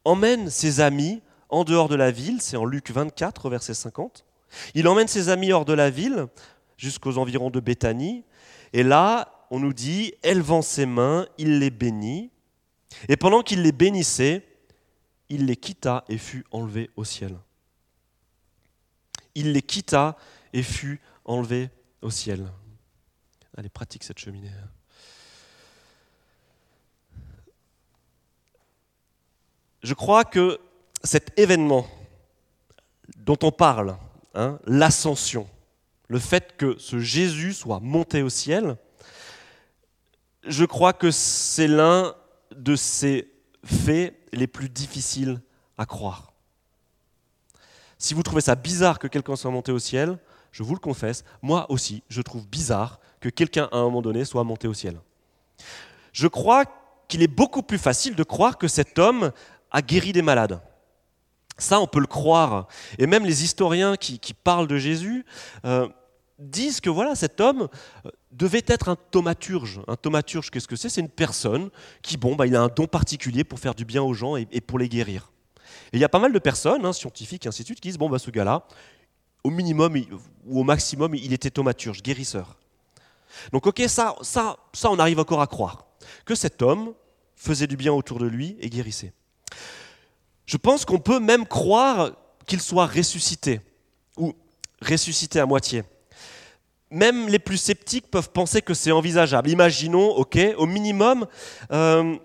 emmène 0.05 0.51
ses 0.51 0.81
amis 0.81 1.23
en 1.49 1.65
dehors 1.65 1.89
de 1.89 1.97
la 1.97 2.11
ville, 2.11 2.41
c'est 2.41 2.57
en 2.57 2.65
Luc 2.65 2.91
24, 2.91 3.51
verset 3.51 3.75
50. 3.75 4.25
Il 4.75 4.89
emmène 4.89 5.09
ses 5.09 5.29
amis 5.29 5.53
hors 5.53 5.65
de 5.65 5.73
la 5.73 5.91
ville, 5.91 6.27
jusqu'aux 6.77 7.19
environs 7.19 7.51
de 7.51 7.61
Béthanie, 7.61 8.25
et 8.73 8.83
là, 8.83 9.47
on 9.51 9.59
nous 9.61 9.73
dit, 9.73 10.15
élevant 10.23 10.63
ses 10.63 10.87
mains, 10.87 11.27
il 11.39 11.59
les 11.59 11.71
bénit, 11.71 12.31
et 13.09 13.17
pendant 13.17 13.43
qu'il 13.43 13.63
les 13.63 13.73
bénissait, 13.73 14.47
il 15.29 15.47
les 15.47 15.57
quitta 15.57 16.05
et 16.09 16.19
fut 16.19 16.45
enlevé 16.51 16.91
au 16.97 17.05
ciel. 17.05 17.37
Il 19.35 19.53
les 19.53 19.63
quitta 19.63 20.17
et 20.53 20.63
fut 20.63 21.01
enlevé 21.25 21.71
au 22.03 22.11
ciel. 22.11 22.47
Elle 23.57 23.71
pratique 23.71 24.05
cette 24.05 24.19
cheminée. 24.19 24.51
Je 29.83 29.95
crois 29.95 30.25
que 30.25 30.59
cet 31.03 31.39
événement 31.39 31.87
dont 33.17 33.39
on 33.43 33.51
parle, 33.51 33.97
hein, 34.35 34.59
l'ascension, 34.67 35.49
le 36.09 36.19
fait 36.19 36.57
que 36.57 36.77
ce 36.79 36.99
Jésus 36.99 37.55
soit 37.55 37.81
monté 37.81 38.23
au 38.23 38.29
ciel, 38.29 38.77
je 40.47 40.65
crois 40.65 40.93
que 40.93 41.11
c'est 41.11 41.69
l'un 41.69 42.15
de 42.55 42.77
ces 42.77 43.31
faits 43.65 44.17
les 44.33 44.47
plus 44.47 44.69
difficiles 44.69 45.41
à 45.79 45.87
croire. 45.87 46.33
Si 47.99 48.15
vous 48.15 48.23
trouvez 48.23 48.41
ça 48.41 48.55
bizarre 48.55 48.99
que 48.99 49.07
quelqu'un 49.07 49.37
soit 49.37 49.51
monté 49.51 49.73
au 49.73 49.79
ciel, 49.79 50.19
je 50.53 50.63
vous 50.63 50.75
le 50.75 50.81
confesse, 50.81 51.25
moi 51.43 51.71
aussi, 51.71 52.03
je 52.09 52.23
trouve 52.23 52.47
bizarre 52.49 52.99
que 53.21 53.29
quelqu'un 53.29 53.69
à 53.73 53.77
un 53.77 53.83
moment 53.85 54.03
donné 54.03 54.25
soit 54.25 54.45
monté 54.45 54.67
au 54.67 54.75
ciel. 54.75 54.99
Je 56.13 56.27
crois 56.27 56.65
qu'il 57.09 57.23
est 57.23 57.29
beaucoup 57.29 57.63
plus 57.63 57.79
facile 57.79 58.17
de 58.17 58.23
croire 58.23 58.59
que 58.59 58.69
cet 58.69 58.99
homme 58.99 59.33
a 59.71 59.83
guéri 59.83 60.13
des 60.13 60.23
malades. 60.23 60.61
Ça, 61.59 61.81
on 61.81 61.87
peut 61.87 62.01
le 62.01 62.07
croire. 62.07 62.69
Et 62.99 63.07
même 63.07 63.25
les 63.25 63.45
historiens 63.45 63.97
qui, 63.97 64.35
parlent 64.35 64.67
de 64.67 64.79
Jésus 64.79 65.25
euh, 65.65 65.89
disent 66.39 66.81
que 66.81 66.89
voilà, 66.89 67.15
cet 67.15 67.41
homme 67.41 67.69
euh, 68.07 68.11
devait 68.33 68.65
être 68.67 68.89
un 68.89 68.97
thaumaturge. 68.97 69.81
Un 69.87 69.97
thaumaturge, 69.97 70.51
qu'est-ce 70.51 70.69
que 70.69 70.77
c'est? 70.77 70.89
C'est 70.89 71.03
une 71.03 71.11
personne 71.11 71.71
qui, 72.03 72.17
bon, 72.17 72.35
bah, 72.35 72.47
il 72.47 72.57
a 72.57 72.63
un 72.63 72.69
don 72.69 72.87
particulier 72.87 73.45
pour 73.45 73.59
faire 73.59 73.75
du 73.75 73.85
bien 73.85 74.03
aux 74.03 74.15
gens 74.15 74.37
et, 74.37 74.47
pour 74.61 74.79
les 74.79 74.89
guérir. 74.89 75.31
Et 75.93 75.99
il 75.99 76.01
y 76.01 76.05
a 76.05 76.09
pas 76.09 76.19
mal 76.19 76.33
de 76.33 76.39
personnes, 76.39 76.87
hein, 76.87 76.93
scientifiques 76.93 77.47
ainsi 77.47 77.63
de 77.63 77.67
suite, 77.67 77.81
qui 77.81 77.89
disent, 77.89 77.99
bon, 77.99 78.09
bah, 78.09 78.19
ce 78.19 78.31
gars-là, 78.31 78.67
au 79.45 79.51
minimum 79.51 79.97
ou 80.47 80.61
au 80.61 80.65
maximum, 80.65 81.15
il 81.15 81.33
était 81.33 81.51
thaumaturge, 81.51 82.03
guérisseur. 82.03 82.57
Donc 83.53 83.67
ok, 83.67 83.83
ça, 83.87 84.15
ça, 84.23 84.57
ça, 84.73 84.91
on 84.91 84.99
arrive 84.99 85.21
encore 85.21 85.41
à 85.41 85.47
croire 85.47 85.87
que 86.25 86.35
cet 86.35 86.63
homme 86.63 86.95
faisait 87.37 87.67
du 87.67 87.77
bien 87.77 87.93
autour 87.93 88.19
de 88.19 88.27
lui 88.27 88.57
et 88.61 88.69
guérissait. 88.69 89.13
Je 90.47 90.57
pense 90.57 90.85
qu'on 90.85 90.99
peut 90.99 91.21
même 91.21 91.47
croire 91.47 92.13
qu'il 92.47 92.61
soit 92.61 92.87
ressuscité, 92.87 93.61
ou 94.17 94.35
ressuscité 94.83 95.39
à 95.39 95.47
moitié. 95.47 95.85
Même 96.91 97.29
les 97.29 97.39
plus 97.39 97.57
sceptiques 97.57 98.11
peuvent 98.11 98.31
penser 98.31 98.61
que 98.61 98.75
c'est 98.75 98.91
envisageable. 98.91 99.49
Imaginons, 99.49 100.09
ok, 100.09 100.39
au 100.57 100.67
minimum, 100.67 101.27
euh, 101.71 102.17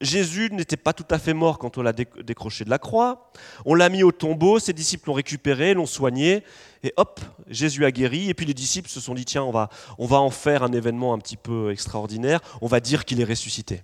Jésus 0.00 0.48
n'était 0.50 0.76
pas 0.76 0.92
tout 0.92 1.06
à 1.10 1.18
fait 1.18 1.34
mort 1.34 1.58
quand 1.58 1.78
on 1.78 1.82
l'a 1.82 1.92
décroché 1.92 2.64
de 2.64 2.70
la 2.70 2.78
croix. 2.78 3.30
On 3.64 3.74
l'a 3.74 3.88
mis 3.88 4.02
au 4.02 4.10
tombeau, 4.10 4.58
ses 4.58 4.72
disciples 4.72 5.08
l'ont 5.08 5.14
récupéré, 5.14 5.74
l'ont 5.74 5.86
soigné, 5.86 6.42
et 6.82 6.92
hop, 6.96 7.20
Jésus 7.48 7.84
a 7.84 7.92
guéri. 7.92 8.28
Et 8.28 8.34
puis 8.34 8.46
les 8.46 8.54
disciples 8.54 8.88
se 8.88 9.00
sont 9.00 9.14
dit, 9.14 9.24
tiens, 9.24 9.44
on 9.44 9.52
va, 9.52 9.68
on 9.98 10.06
va 10.06 10.20
en 10.20 10.30
faire 10.30 10.62
un 10.62 10.72
événement 10.72 11.14
un 11.14 11.18
petit 11.18 11.36
peu 11.36 11.70
extraordinaire, 11.70 12.40
on 12.60 12.66
va 12.66 12.80
dire 12.80 13.04
qu'il 13.04 13.20
est 13.20 13.24
ressuscité. 13.24 13.82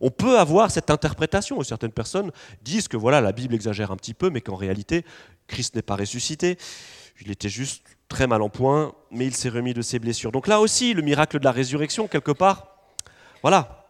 On 0.00 0.10
peut 0.10 0.38
avoir 0.38 0.70
cette 0.70 0.90
interprétation. 0.90 1.62
Certaines 1.62 1.92
personnes 1.92 2.30
disent 2.62 2.88
que 2.88 2.96
voilà, 2.96 3.20
la 3.20 3.32
Bible 3.32 3.54
exagère 3.54 3.90
un 3.90 3.96
petit 3.96 4.14
peu, 4.14 4.30
mais 4.30 4.40
qu'en 4.40 4.56
réalité, 4.56 5.04
Christ 5.46 5.74
n'est 5.74 5.82
pas 5.82 5.96
ressuscité. 5.96 6.58
Il 7.20 7.30
était 7.30 7.48
juste 7.48 7.82
très 8.08 8.26
mal 8.26 8.42
en 8.42 8.48
point, 8.48 8.94
mais 9.10 9.26
il 9.26 9.34
s'est 9.34 9.48
remis 9.48 9.74
de 9.74 9.82
ses 9.82 9.98
blessures. 9.98 10.32
Donc 10.32 10.46
là 10.46 10.60
aussi, 10.60 10.94
le 10.94 11.02
miracle 11.02 11.38
de 11.38 11.44
la 11.44 11.52
résurrection, 11.52 12.08
quelque 12.08 12.32
part, 12.32 12.76
voilà, 13.42 13.86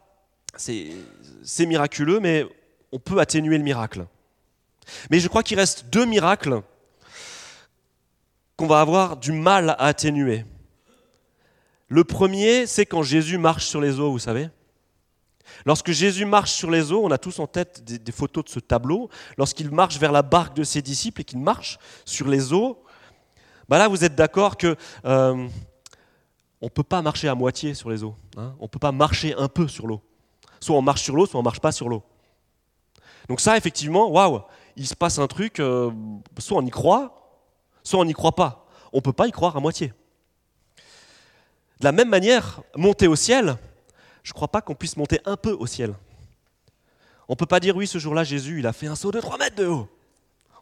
c'est 0.56 1.66
miraculeux, 1.66 2.20
mais 2.20 2.46
on 2.92 2.98
peut 2.98 3.18
atténuer 3.18 3.58
le 3.58 3.64
miracle. 3.64 4.06
Mais 5.10 5.18
je 5.18 5.28
crois 5.28 5.42
qu'il 5.42 5.58
reste 5.58 5.86
deux 5.86 6.04
miracles 6.04 6.62
qu'on 8.56 8.66
va 8.66 8.80
avoir 8.80 9.16
du 9.16 9.32
mal 9.32 9.70
à 9.70 9.86
atténuer. 9.86 10.44
Le 11.88 12.04
premier, 12.04 12.66
c'est 12.66 12.86
quand 12.86 13.02
Jésus 13.02 13.38
marche 13.38 13.66
sur 13.66 13.80
les 13.80 14.00
eaux, 14.00 14.10
vous 14.10 14.18
savez. 14.18 14.48
Lorsque 15.64 15.90
Jésus 15.90 16.24
marche 16.24 16.52
sur 16.52 16.70
les 16.70 16.92
eaux, 16.92 17.02
on 17.04 17.10
a 17.10 17.18
tous 17.18 17.38
en 17.38 17.46
tête 17.46 17.84
des, 17.84 18.12
photos 18.12 18.44
de 18.44 18.50
ce 18.50 18.60
tableau, 18.60 19.08
lorsqu'il 19.38 19.70
marche 19.70 19.98
vers 19.98 20.12
la 20.12 20.22
barque 20.22 20.54
de 20.54 20.64
ses 20.64 20.82
disciples 20.82 21.20
et 21.20 21.24
qu'il 21.24 21.38
marche 21.38 21.78
sur 22.04 22.28
les 22.28 22.52
eaux, 22.52 22.82
bah 23.68 23.78
là 23.78 23.88
vous 23.88 24.04
êtes 24.04 24.14
d'accord 24.14 24.56
que 24.56 24.76
euh, 25.04 25.48
on 26.60 26.66
ne 26.66 26.70
peut 26.70 26.82
pas 26.82 27.02
marcher 27.02 27.28
à 27.28 27.34
moitié 27.34 27.74
sur 27.74 27.90
les 27.90 28.04
eaux. 28.04 28.14
Hein. 28.36 28.54
on 28.60 28.64
ne 28.64 28.68
peut 28.68 28.78
pas 28.78 28.92
marcher 28.92 29.34
un 29.36 29.48
peu 29.48 29.68
sur 29.68 29.86
l'eau. 29.86 30.02
Soit 30.60 30.76
on 30.76 30.82
marche 30.82 31.02
sur 31.02 31.16
l'eau, 31.16 31.26
soit 31.26 31.38
on 31.38 31.42
ne 31.42 31.46
marche 31.46 31.60
pas 31.60 31.72
sur 31.72 31.88
l'eau. 31.88 32.02
Donc 33.28 33.40
ça, 33.40 33.56
effectivement, 33.56 34.08
waouh, 34.08 34.42
il 34.76 34.86
se 34.86 34.94
passe 34.94 35.18
un 35.18 35.26
truc, 35.26 35.60
euh, 35.60 35.90
soit 36.38 36.58
on 36.58 36.64
y 36.64 36.70
croit, 36.70 37.40
soit 37.82 38.00
on 38.00 38.04
n'y 38.04 38.12
croit 38.12 38.34
pas. 38.34 38.66
On 38.92 38.98
ne 38.98 39.02
peut 39.02 39.12
pas 39.12 39.26
y 39.26 39.32
croire 39.32 39.56
à 39.56 39.60
moitié. 39.60 39.92
De 41.80 41.84
la 41.84 41.92
même 41.92 42.08
manière, 42.08 42.62
monter 42.74 43.06
au 43.06 43.16
ciel, 43.16 43.56
je 44.26 44.32
ne 44.32 44.34
crois 44.34 44.48
pas 44.48 44.60
qu'on 44.60 44.74
puisse 44.74 44.96
monter 44.96 45.20
un 45.24 45.36
peu 45.36 45.52
au 45.52 45.68
ciel. 45.68 45.94
On 47.28 47.34
ne 47.34 47.36
peut 47.36 47.46
pas 47.46 47.60
dire, 47.60 47.76
oui, 47.76 47.86
ce 47.86 47.98
jour-là, 47.98 48.24
Jésus, 48.24 48.58
il 48.58 48.66
a 48.66 48.72
fait 48.72 48.88
un 48.88 48.96
saut 48.96 49.12
de 49.12 49.20
3 49.20 49.38
mètres 49.38 49.54
de 49.54 49.66
haut. 49.66 49.88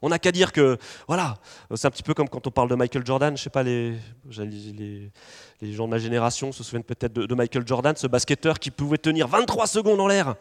On 0.03 0.11
n'a 0.11 0.19
qu'à 0.19 0.33
dire 0.33 0.53
que, 0.53 0.77
voilà, 1.09 1.39
c'est 1.75 1.87
un 1.87 1.91
petit 1.91 2.03
peu 2.03 2.13
comme 2.13 2.29
quand 2.29 2.47
on 2.47 2.51
parle 2.51 2.69
de 2.69 2.75
Michael 2.75 3.07
Jordan, 3.07 3.35
je 3.35 3.41
ne 3.41 3.43
sais 3.43 3.49
pas, 3.49 3.63
les, 3.63 3.97
les, 4.29 5.73
gens 5.73 5.87
de 5.87 5.93
ma 5.93 5.99
génération 5.99 6.53
se 6.53 6.63
souviennent 6.63 6.85
peut-être 6.85 7.15
de, 7.15 7.35
Michael 7.35 7.67
Jordan, 7.67 7.97
ce 7.97 8.07
basketteur 8.07 8.59
qui 8.59 8.71
pouvait 8.71 8.99
tenir 8.99 9.29
23 9.29 9.67
secondes 9.67 9.99
en 9.99 10.09
l'air. 10.09 10.35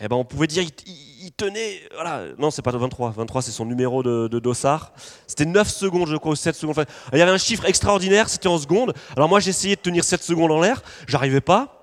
Eh 0.00 0.06
ben, 0.06 0.16
on 0.16 0.24
pouvait 0.24 0.46
dire, 0.46 0.64
il, 0.86 1.32
tenait, 1.32 1.80
voilà, 1.92 2.26
non, 2.38 2.50
c'est 2.50 2.62
pas 2.62 2.70
de 2.70 2.78
23, 2.78 3.10
23 3.10 3.42
c'est 3.42 3.50
son 3.50 3.64
numéro 3.64 4.02
de, 4.02 4.28
de 4.28 4.38
dossard. 4.38 4.92
C'était 5.26 5.44
9 5.44 5.68
secondes, 5.68 6.08
je 6.08 6.16
crois, 6.16 6.32
ou 6.32 6.36
7 6.36 6.54
secondes. 6.54 6.84
il 7.12 7.18
y 7.18 7.22
avait 7.22 7.32
un 7.32 7.38
chiffre 7.38 7.64
extraordinaire, 7.64 8.28
c'était 8.28 8.46
en 8.46 8.58
secondes. 8.58 8.94
Alors 9.16 9.28
moi, 9.28 9.40
j'essayais 9.40 9.74
de 9.74 9.80
tenir 9.80 10.04
7 10.04 10.22
secondes 10.22 10.52
en 10.52 10.60
l'air, 10.60 10.82
j'arrivais 11.08 11.40
pas. 11.40 11.74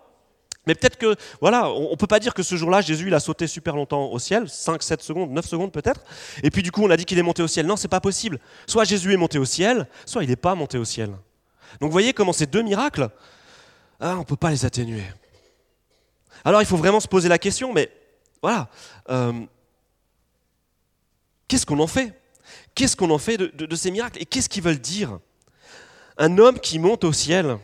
Mais 0.66 0.76
peut-être 0.76 0.98
que, 0.98 1.16
voilà, 1.42 1.70
on 1.70 1.92
ne 1.92 1.96
peut 1.96 2.08
pas 2.08 2.20
dire 2.20 2.34
que 2.34 2.42
ce 2.42 2.56
jour-là, 2.56 2.82
Jésus, 2.82 3.08
il 3.08 3.14
a 3.14 3.20
sauté 3.20 3.48
super 3.48 3.76
longtemps 3.76 4.12
au 4.12 4.18
ciel, 4.18 4.50
5, 4.50 4.82
7 4.82 5.02
secondes, 5.04 5.32
9 5.32 5.46
secondes 5.46 5.72
peut-être, 5.72 6.04
et 6.42 6.50
puis 6.50 6.64
du 6.64 6.72
coup, 6.72 6.84
on 6.84 6.90
a 6.90 6.98
dit 6.98 7.06
qu'il 7.06 7.20
est 7.20 7.24
monté 7.24 7.44
au 7.44 7.48
ciel. 7.48 7.68
Non, 7.68 7.76
c'est 7.76 7.88
pas 7.88 8.00
possible. 8.00 8.40
Soit 8.66 8.86
Jésus 8.86 9.14
est 9.14 9.18
monté 9.18 9.38
au 9.38 9.46
ciel, 9.46 9.88
soit 10.06 10.24
il 10.24 10.30
n'est 10.30 10.36
pas 10.36 10.56
monté 10.56 10.78
au 10.78 10.86
ciel. 10.86 11.10
Donc 11.82 11.90
vous 11.90 11.92
voyez 11.92 12.14
comment 12.14 12.34
ces 12.34 12.46
deux 12.46 12.62
miracles, 12.62 13.10
ah, 14.00 14.16
on 14.16 14.20
ne 14.20 14.24
peut 14.24 14.36
pas 14.36 14.50
les 14.50 14.66
atténuer. 14.66 15.04
Alors 16.44 16.62
il 16.62 16.66
faut 16.66 16.78
vraiment 16.78 17.00
se 17.00 17.08
poser 17.08 17.30
la 17.30 17.38
question, 17.38 17.74
mais 17.74 17.90
voilà, 18.46 18.70
euh, 19.10 19.44
qu'est-ce 21.48 21.66
qu'on 21.66 21.80
en 21.80 21.88
fait? 21.88 22.14
Qu'est-ce 22.76 22.96
qu'on 22.96 23.10
en 23.10 23.18
fait 23.18 23.38
de 23.38 23.76
ces 23.76 23.90
miracles? 23.90 24.22
Et 24.22 24.26
qu'est-ce 24.28 24.48
qu'ils 24.48 24.62
veulent 24.62 24.78
dire? 24.78 25.18
Un 26.20 26.38
homme 26.38 26.60
qui 26.60 26.78
monte 26.78 27.06
au 27.06 27.12
ciel, 27.12 27.58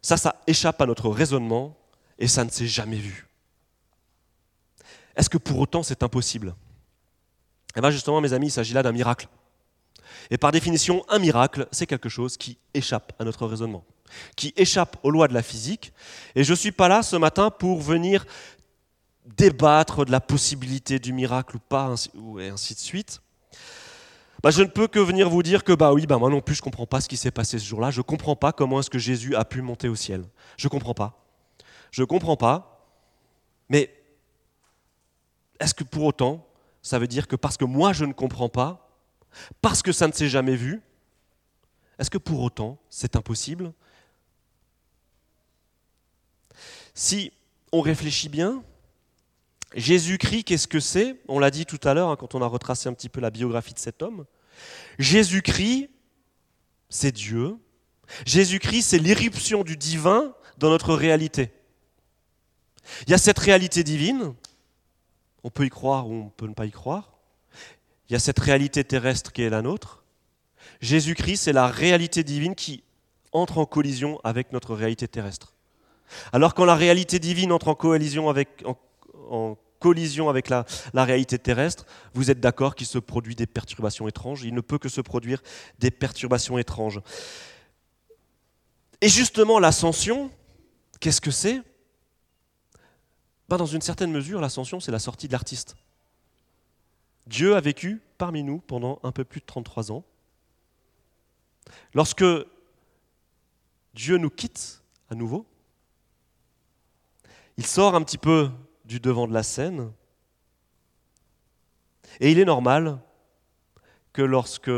ça, 0.00 0.16
ça 0.16 0.36
échappe 0.46 0.80
à 0.80 0.86
notre 0.86 1.08
raisonnement 1.08 1.76
et 2.16 2.28
ça 2.28 2.44
ne 2.44 2.50
s'est 2.50 2.68
jamais 2.68 2.98
vu. 2.98 3.26
Est-ce 5.16 5.28
que 5.28 5.38
pour 5.38 5.58
autant 5.58 5.82
c'est 5.82 6.04
impossible? 6.04 6.54
Eh 7.74 7.80
bien 7.80 7.90
justement, 7.90 8.20
mes 8.20 8.34
amis, 8.34 8.46
il 8.46 8.52
s'agit 8.52 8.72
là 8.72 8.84
d'un 8.84 8.92
miracle. 8.92 9.26
Et 10.30 10.38
par 10.38 10.52
définition, 10.52 11.04
un 11.08 11.18
miracle, 11.18 11.66
c'est 11.72 11.88
quelque 11.88 12.08
chose 12.08 12.36
qui 12.36 12.56
échappe 12.72 13.12
à 13.18 13.24
notre 13.24 13.48
raisonnement, 13.48 13.84
qui 14.36 14.54
échappe 14.56 14.96
aux 15.02 15.10
lois 15.10 15.26
de 15.26 15.34
la 15.34 15.42
physique. 15.42 15.92
Et 16.36 16.44
je 16.44 16.52
ne 16.52 16.56
suis 16.56 16.70
pas 16.70 16.86
là 16.86 17.02
ce 17.02 17.16
matin 17.16 17.50
pour 17.50 17.80
venir 17.80 18.24
débattre 19.24 20.04
de 20.04 20.10
la 20.10 20.20
possibilité 20.20 20.98
du 20.98 21.12
miracle 21.12 21.56
ou 21.56 21.58
pas, 21.58 21.94
et 22.38 22.48
ainsi 22.48 22.74
de 22.74 22.78
suite. 22.78 23.20
Bah, 24.42 24.50
je 24.50 24.62
ne 24.62 24.68
peux 24.68 24.88
que 24.88 24.98
venir 24.98 25.30
vous 25.30 25.42
dire 25.42 25.64
que 25.64 25.72
bah 25.72 25.94
oui, 25.94 26.06
bah 26.06 26.18
moi 26.18 26.28
non 26.28 26.42
plus 26.42 26.54
je 26.54 26.60
comprends 26.60 26.86
pas 26.86 27.00
ce 27.00 27.08
qui 27.08 27.16
s'est 27.16 27.30
passé 27.30 27.58
ce 27.58 27.64
jour-là. 27.64 27.90
Je 27.90 28.00
ne 28.00 28.02
comprends 28.02 28.36
pas 28.36 28.52
comment 28.52 28.80
est-ce 28.80 28.90
que 28.90 28.98
Jésus 28.98 29.34
a 29.34 29.44
pu 29.46 29.62
monter 29.62 29.88
au 29.88 29.94
ciel. 29.94 30.24
Je 30.58 30.66
ne 30.66 30.70
comprends 30.70 30.92
pas. 30.92 31.24
Je 31.90 32.02
ne 32.02 32.06
comprends 32.06 32.36
pas. 32.36 32.86
Mais 33.70 33.90
est-ce 35.60 35.72
que 35.72 35.84
pour 35.84 36.04
autant, 36.04 36.46
ça 36.82 36.98
veut 36.98 37.06
dire 37.06 37.26
que 37.26 37.36
parce 37.36 37.56
que 37.56 37.64
moi 37.64 37.94
je 37.94 38.04
ne 38.04 38.12
comprends 38.12 38.50
pas, 38.50 39.00
parce 39.62 39.82
que 39.82 39.92
ça 39.92 40.06
ne 40.06 40.12
s'est 40.12 40.28
jamais 40.28 40.56
vu, 40.56 40.82
est-ce 41.98 42.10
que 42.10 42.18
pour 42.18 42.42
autant 42.42 42.78
c'est 42.90 43.16
impossible? 43.16 43.72
Si 46.92 47.32
on 47.72 47.80
réfléchit 47.80 48.28
bien, 48.28 48.62
Jésus-Christ, 49.74 50.44
qu'est-ce 50.44 50.68
que 50.68 50.80
c'est? 50.80 51.16
On 51.28 51.38
l'a 51.38 51.50
dit 51.50 51.66
tout 51.66 51.80
à 51.84 51.94
l'heure 51.94 52.10
hein, 52.10 52.16
quand 52.16 52.34
on 52.34 52.42
a 52.42 52.46
retracé 52.46 52.88
un 52.88 52.92
petit 52.92 53.08
peu 53.08 53.20
la 53.20 53.30
biographie 53.30 53.74
de 53.74 53.78
cet 53.78 54.02
homme. 54.02 54.24
Jésus-Christ, 54.98 55.90
c'est 56.88 57.12
Dieu. 57.12 57.56
Jésus-Christ, 58.26 58.82
c'est 58.82 58.98
l'irruption 58.98 59.64
du 59.64 59.76
divin 59.76 60.34
dans 60.58 60.70
notre 60.70 60.94
réalité. 60.94 61.50
Il 63.06 63.10
y 63.10 63.14
a 63.14 63.18
cette 63.18 63.38
réalité 63.38 63.82
divine, 63.82 64.34
on 65.42 65.50
peut 65.50 65.64
y 65.64 65.70
croire 65.70 66.08
ou 66.08 66.14
on 66.14 66.28
peut 66.28 66.46
ne 66.46 66.54
pas 66.54 66.66
y 66.66 66.70
croire. 66.70 67.12
Il 68.08 68.12
y 68.12 68.16
a 68.16 68.18
cette 68.18 68.38
réalité 68.38 68.84
terrestre 68.84 69.32
qui 69.32 69.42
est 69.42 69.50
la 69.50 69.62
nôtre. 69.62 70.04
Jésus-Christ, 70.80 71.44
c'est 71.44 71.52
la 71.52 71.66
réalité 71.66 72.22
divine 72.22 72.54
qui 72.54 72.84
entre 73.32 73.58
en 73.58 73.66
collision 73.66 74.20
avec 74.22 74.52
notre 74.52 74.74
réalité 74.74 75.08
terrestre. 75.08 75.54
Alors 76.32 76.54
quand 76.54 76.64
la 76.64 76.74
réalité 76.74 77.18
divine 77.18 77.50
entre 77.52 77.68
en 77.68 77.74
collision 77.74 78.28
avec, 78.28 78.62
collision 79.78 80.28
avec 80.28 80.48
la, 80.48 80.64
la, 80.94 81.04
réalité 81.04 81.38
terrestre, 81.38 81.84
vous 82.14 82.30
êtes 82.30 82.40
d'accord 82.40 82.74
qu'il 82.74 82.86
se 82.86 82.98
produit 82.98 83.34
des 83.34 83.46
perturbations 83.46 84.08
étranges? 84.08 84.42
Il 84.42 84.54
ne 84.54 84.60
peut 84.60 84.78
que 84.78 84.88
se 84.88 85.00
produire 85.00 85.42
des 85.78 85.90
perturbations 85.90 86.56
étranges. 86.56 87.00
Et 89.00 89.08
justement, 89.08 89.58
l'ascension, 89.58 90.30
qu'est-ce 91.00 91.20
que 91.20 91.30
c'est? 91.30 91.60
Ben, 93.48 93.58
Dans 93.58 93.66
une 93.66 93.82
certaine 93.82 94.10
mesure, 94.10 94.40
l'ascension, 94.40 94.80
c'est 94.80 94.92
la 94.92 94.98
sortie 94.98 95.26
de 95.26 95.32
l'artiste. 95.32 95.76
Dieu 97.26 97.56
a 97.56 97.60
vécu 97.60 98.00
parmi 98.18 98.42
nous 98.42 98.58
pendant 98.58 99.00
un 99.02 99.12
peu 99.12 99.24
plus 99.24 99.40
de 99.40 99.46
33 99.46 99.92
ans. 99.92 100.04
Lorsque 101.92 102.24
Dieu 103.94 104.16
nous 104.16 104.30
quitte 104.30 104.82
à 105.10 105.14
nouveau, 105.14 105.46
il 107.56 107.66
sort 107.66 107.94
un 107.94 108.02
petit 108.02 108.18
peu 108.18 108.50
du 108.94 109.00
devant 109.00 109.26
de 109.26 109.34
la 109.34 109.42
scène, 109.42 109.90
et 112.20 112.30
il 112.30 112.38
est 112.38 112.44
normal 112.44 113.00
que 114.12 114.22
lorsque 114.22 114.70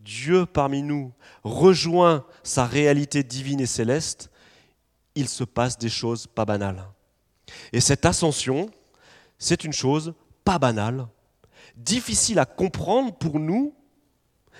Dieu 0.00 0.46
parmi 0.46 0.82
nous 0.82 1.12
rejoint 1.44 2.26
sa 2.42 2.66
réalité 2.66 3.22
divine 3.22 3.60
et 3.60 3.66
céleste, 3.66 4.32
il 5.14 5.28
se 5.28 5.44
passe 5.44 5.78
des 5.78 5.88
choses 5.88 6.26
pas 6.26 6.44
banales. 6.44 6.84
Et 7.72 7.80
cette 7.80 8.04
ascension, 8.04 8.68
c'est 9.38 9.62
une 9.62 9.72
chose 9.72 10.12
pas 10.44 10.58
banale, 10.58 11.06
difficile 11.76 12.40
à 12.40 12.46
comprendre 12.46 13.14
pour 13.14 13.38
nous, 13.38 13.76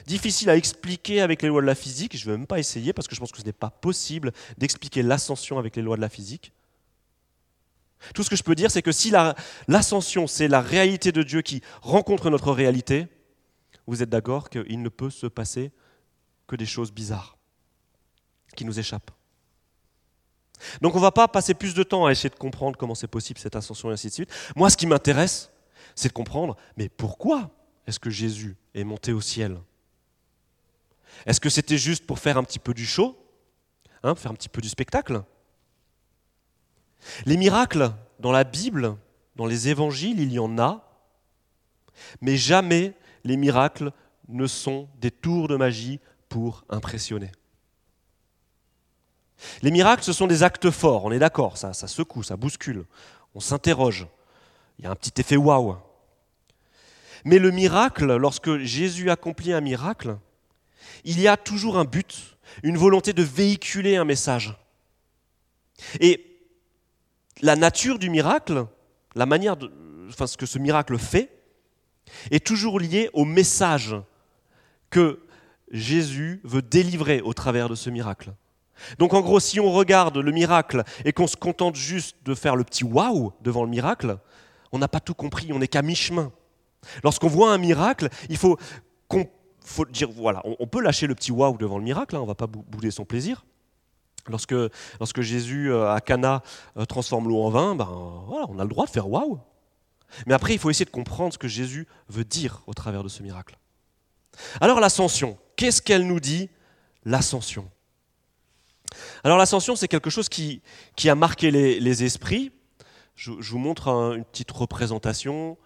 difficile 0.06 0.49
à 0.49 0.56
expliquer 0.56 1.23
avec 1.23 1.42
les 1.42 1.49
lois 1.49 1.61
de 1.61 1.66
la 1.66 1.75
physique. 1.75 2.16
Je 2.16 2.25
ne 2.25 2.30
vais 2.30 2.38
même 2.38 2.47
pas 2.47 2.61
essayer 2.61 2.92
parce 2.92 3.09
que 3.09 3.16
je 3.16 3.21
pense 3.21 3.32
que 3.32 3.40
ce 3.40 3.44
n'est 3.44 3.52
pas 3.52 3.71
possible 3.71 4.30
d'expliquer 4.59 5.02
l'ascension 5.02 5.59
avec 5.59 5.75
les 5.75 5.82
lois 5.82 5.97
de 5.97 6.02
la 6.02 6.09
physique. 6.09 6.52
Tout 8.14 8.23
ce 8.23 8.30
que 8.30 8.37
je 8.37 8.42
peux 8.42 8.54
dire, 8.54 8.71
c'est 8.71 8.82
que 8.82 8.92
si 8.92 9.12
l'ascension, 9.68 10.26
c'est 10.26 10.49
la 10.49 10.61
réalité 10.61 11.12
de 11.12 11.23
Dieu 11.23 11.42
qui 11.42 11.62
rencontre 11.80 12.30
notre 12.30 12.52
réalité, 12.52 13.06
vous 13.87 14.02
êtes 14.02 14.11
d'accord 14.11 14.50
qu'il 14.50 14.82
ne 14.82 14.88
peut 14.88 15.11
se 15.11 15.26
passer 15.26 15.73
que 16.47 16.56
des 16.56 16.66
choses 16.66 16.92
bizarres 16.92 17.38
qui 18.56 18.64
nous 18.64 18.78
échappent. 18.78 19.11
Donc 20.80 20.94
on 20.94 20.99
ne 20.99 21.02
va 21.02 21.11
pas 21.11 21.28
passer 21.28 21.54
plus 21.54 21.75
de 21.75 21.82
temps 21.82 22.06
à 22.06 22.12
essayer 22.12 22.30
de 22.30 22.37
comprendre 22.37 22.76
comment 22.76 22.94
c'est 22.94 23.09
possible 23.09 23.40
cette 23.40 23.56
ascension 23.56 23.90
et 23.90 23.94
ainsi 23.94 24.09
de 24.09 24.12
suite. 24.12 24.30
Moi, 24.54 24.71
ce 24.71 24.76
qui 24.76 24.87
m'intéresse, 24.87 25.50
c'est 25.94 26.09
de 26.09 26.12
comprendre, 26.12 26.56
mais 26.76 26.88
pourquoi 26.88 27.50
est-ce 27.87 27.99
que 27.99 28.11
Jésus 28.11 28.56
est 28.75 28.85
monté 28.85 29.12
au 29.12 29.21
ciel? 29.21 29.59
Est-ce 31.26 31.40
que 31.40 31.50
c'était 31.50 31.78
juste 31.78 32.06
pour 32.06 32.18
faire 32.18 32.37
un 32.37 32.44
petit 32.44 32.59
peu 32.59 32.75
du 32.75 32.87
show? 32.87 33.18
Hein, 34.02 34.14
Faire 34.14 34.30
un 34.30 34.35
petit 34.35 34.49
peu 34.49 34.61
du 34.61 34.68
spectacle? 34.68 35.23
Les 37.26 37.37
miracles 37.37 37.92
dans 38.21 38.32
la 38.32 38.44
Bible, 38.44 38.97
dans 39.37 39.47
les 39.47 39.68
évangiles, 39.68 40.21
il 40.21 40.32
y 40.32 40.38
en 40.38 40.59
a, 40.59 40.88
mais 42.21 42.37
jamais 42.37 42.94
les 43.25 43.37
miracles 43.37 43.92
ne 44.28 44.47
sont 44.47 44.88
des 45.00 45.11
tours 45.11 45.49
de 45.49 45.56
magie 45.56 46.00
pour 46.28 46.64
impressionner. 46.68 47.30
Les 49.62 49.71
miracles, 49.71 50.04
ce 50.04 50.12
sont 50.12 50.26
des 50.26 50.42
actes 50.42 50.71
forts, 50.71 51.04
on 51.04 51.12
est 51.12 51.18
d'accord, 51.18 51.56
ça, 51.59 51.73
secoue, 51.75 52.23
ça 52.23 52.37
bouscule, 52.37 52.85
on 53.35 53.40
s'interroge. 53.40 54.06
Il 54.78 54.85
y 54.85 54.88
a 54.88 54.90
un 54.90 54.97
petit 54.97 55.21
effet 55.21 55.37
waouh. 55.37 55.76
Mais 57.25 57.38
le 57.38 57.50
miracle, 57.50 58.16
lorsque 58.16 58.59
Jésus 58.59 59.11
accomplit 59.11 59.52
un 59.52 59.61
miracle, 59.61 60.16
il 61.05 61.20
y 61.20 61.29
a 61.29 61.37
toujours 61.37 61.79
un 61.79 61.85
but, 61.85 62.37
une 62.62 62.77
volonté 62.77 63.12
de 63.12 63.22
véhiculer 63.22 63.96
un 63.96 64.05
message. 64.05 64.57
Et 66.00 66.32
la 67.40 67.57
nature 67.57 67.99
du 67.99 68.11
miracle, 68.11 68.66
la 69.14 69.27
manière 69.27 69.57
de, 69.57 69.71
enfin, 70.09 70.27
ce 70.27 70.37
que 70.37 70.47
ce 70.47 70.59
miracle 70.59 70.99
fait, 70.99 71.31
est 72.31 72.45
toujours 72.45 72.79
lié 72.79 73.09
au 73.12 73.25
message 73.25 73.97
que 74.90 75.21
Jésus 75.71 76.40
veut 76.45 76.62
délivrer 76.62 77.23
au 77.23 77.33
travers 77.33 77.68
de 77.68 77.75
ce 77.75 77.90
miracle. 77.90 78.33
Donc 78.99 79.14
en 79.14 79.21
gros, 79.21 79.40
si 79.40 79.61
on 79.61 79.71
regarde 79.71 80.18
le 80.18 80.33
miracle 80.33 80.83
et 81.05 81.12
qu'on 81.12 81.27
se 81.27 81.37
contente 81.37 81.77
juste 81.77 82.16
de 82.25 82.35
faire 82.35 82.57
le 82.57 82.64
petit 82.64 82.85
waouh 82.85 83.33
devant 83.40 83.64
le 83.64 83.71
miracle, 83.71 84.18
on 84.73 84.79
n'a 84.79 84.88
pas 84.88 85.01
tout 85.01 85.14
compris, 85.14 85.53
on 85.53 85.59
n'est 85.59 85.68
qu'à 85.68 85.83
mi-chemin. 85.83 86.33
Lorsqu'on 87.05 87.29
voit 87.29 87.53
un 87.53 87.59
miracle, 87.59 88.09
il 88.29 88.37
faut, 88.37 88.59
faut 89.64 89.85
dire, 89.87 90.11
voilà, 90.11 90.42
on, 90.45 90.66
peut 90.66 90.81
lâcher 90.81 91.07
le 91.07 91.14
petit 91.14 91.31
waouh 91.31 91.57
devant 91.57 91.79
le 91.79 91.85
miracle, 91.85 92.16
hein, 92.16 92.21
on 92.21 92.23
ne 92.23 92.29
va 92.29 92.35
pas 92.35 92.47
bouder 92.47 92.90
son 92.90 93.05
plaisir. 93.05 93.45
Lorsque, 94.28 95.20
Jésus 95.20 95.70
euh, 95.70 95.92
à 95.92 96.00
Cana 96.00 96.42
euh, 96.76 96.85
transforme 96.85 97.28
l'eau 97.28 97.42
en 97.42 97.50
vin, 97.50 97.74
ben, 97.74 97.88
on 97.88 98.58
a 98.58 98.62
le 98.62 98.68
droit 98.68 98.87
de 98.87 98.90
faire 98.90 99.08
waouh. 99.08 99.40
Mais 100.26 100.35
après, 100.35 100.52
il 100.52 100.58
faut 100.58 100.70
essayer 100.70 100.85
de 100.85 100.90
comprendre 100.90 101.32
ce 101.32 101.38
que 101.38 101.48
Jésus 101.48 101.88
veut 102.08 102.24
dire 102.24 102.62
au 102.66 102.74
travers 102.74 103.02
de 103.02 103.08
ce 103.08 103.22
miracle. 103.22 103.58
Alors 104.61 104.80
l'ascension, 104.80 105.38
qu'est-ce 105.56 105.82
qu'elle 105.82 106.06
nous 106.06 106.20
dit 106.20 106.48
L'ascension? 107.04 107.68
Alors 109.24 109.38
l'ascension, 109.38 109.74
c'est 109.74 109.88
quelque 109.88 110.11
chose 110.11 110.28
qui, 110.28 110.62
a 111.04 111.14
marqué 111.14 111.50
les 111.50 112.04
esprits 112.04 112.52
je, 113.14 113.30
vous 113.30 113.58
montre 113.58 113.88
une 113.88 114.24
petite 114.24 114.50
représentation 114.50 115.56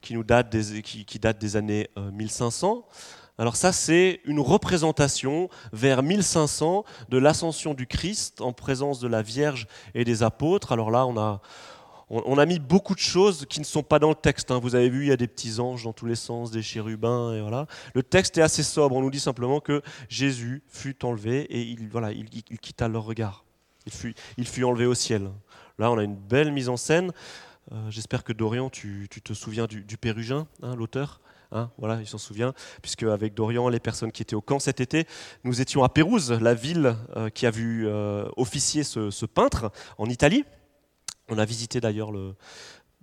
qui, 0.00 0.16
date 0.24 0.54
qui, 0.82 1.18
date 1.18 1.38
des 1.38 1.56
années 1.56 1.88
1500. 1.96 2.86
Alors 3.38 3.54
ça, 3.54 3.72
c'est 3.72 4.20
une 4.24 4.40
représentation 4.40 5.48
vers 5.72 6.02
1500 6.02 6.84
de 7.08 7.18
l'ascension 7.18 7.72
du 7.72 7.86
Christ 7.86 8.40
en 8.40 8.52
présence 8.52 8.98
de 8.98 9.06
la 9.06 9.22
Vierge 9.22 9.68
et 9.94 10.04
des 10.04 10.24
apôtres. 10.24 10.72
Alors 10.72 10.90
là, 10.90 11.06
on 11.06 11.16
a, 11.16 11.40
on, 12.10 12.36
a 12.36 12.46
mis 12.46 12.58
beaucoup 12.58 12.94
de 12.94 13.00
choses 13.00 13.46
qui 13.48 13.60
ne 13.60 13.64
sont 13.64 13.84
pas 13.84 14.00
dans 14.00 14.08
le 14.08 14.16
texte. 14.16 14.50
Hein. 14.50 14.58
Vous 14.58 14.74
avez 14.74 14.88
vu, 14.88 15.04
il 15.04 15.08
y 15.08 15.12
a 15.12 15.16
des 15.16 15.28
petits 15.28 15.60
anges 15.60 15.84
dans 15.84 15.92
tous 15.92 16.06
les 16.06 16.16
sens, 16.16 16.50
des 16.50 16.62
chérubins, 16.62 17.32
et 17.32 17.40
voilà. 17.40 17.66
Le 17.94 18.02
texte 18.02 18.38
est 18.38 18.42
assez 18.42 18.64
sobre. 18.64 18.96
On 18.96 19.02
nous 19.02 19.10
dit 19.10 19.20
simplement 19.20 19.60
que 19.60 19.82
Jésus 20.08 20.64
fut 20.66 21.04
enlevé 21.04 21.42
et 21.42 21.62
il, 21.62 21.88
voilà, 21.88 22.10
il, 22.10 22.28
quitta 22.58 22.88
leur 22.88 23.04
regard. 23.04 23.44
Il 23.86 23.92
fut, 23.92 24.14
il 24.36 24.48
fut 24.48 24.64
enlevé 24.64 24.86
au 24.86 24.94
ciel. 24.94 25.30
Là, 25.78 25.92
on 25.92 25.98
a 25.98 26.02
une 26.02 26.16
belle 26.16 26.50
mise 26.50 26.68
en 26.68 26.76
scène. 26.76 27.12
Euh, 27.70 27.90
j'espère 27.90 28.24
que 28.24 28.32
Dorian, 28.32 28.70
tu, 28.70 29.08
te 29.08 29.32
souviens 29.32 29.66
du, 29.66 29.96
Pérugin, 29.96 30.46
hein, 30.62 30.74
l'auteur? 30.74 31.20
Hein, 31.52 31.70
voilà, 31.78 32.00
il 32.00 32.06
s'en 32.06 32.18
souvient, 32.18 32.52
puisque 32.82 33.02
avec 33.04 33.34
Dorian, 33.34 33.68
les 33.68 33.80
personnes 33.80 34.12
qui 34.12 34.22
étaient 34.22 34.36
au 34.36 34.40
camp 34.40 34.58
cet 34.58 34.80
été, 34.80 35.06
nous 35.44 35.60
étions 35.60 35.84
à 35.84 35.88
Pérouse, 35.88 36.32
la 36.32 36.54
ville 36.54 36.96
euh, 37.16 37.28
qui 37.30 37.46
a 37.46 37.50
vu 37.50 37.86
euh, 37.86 38.28
officier 38.36 38.84
ce, 38.84 39.26
peintre 39.26 39.70
en 39.98 40.06
Italie. 40.06 40.44
On 41.28 41.38
a 41.38 41.44
visité 41.44 41.80
d'ailleurs 41.80 42.10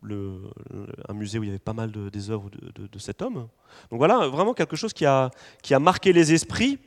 un 0.03 1.13
musée 1.13 1.39
où 1.39 1.43
il 1.43 1.47
y 1.47 1.49
avait 1.49 1.59
pas 1.59 1.73
mal 1.73 1.91
de, 1.91 2.09
des 2.09 2.29
œuvres 2.31 2.49
de, 2.49 2.99
cet 2.99 3.21
homme. 3.21 3.47
Donc 3.91 3.99
voilà, 3.99 4.27
vraiment 4.27 4.53
quelque 4.53 4.75
chose 4.75 4.93
qui 4.93 5.05
a, 5.05 5.29
qui 5.61 5.73
a 5.73 5.79
marqué 5.79 6.13
les 6.13 6.33
esprits. 6.33 6.79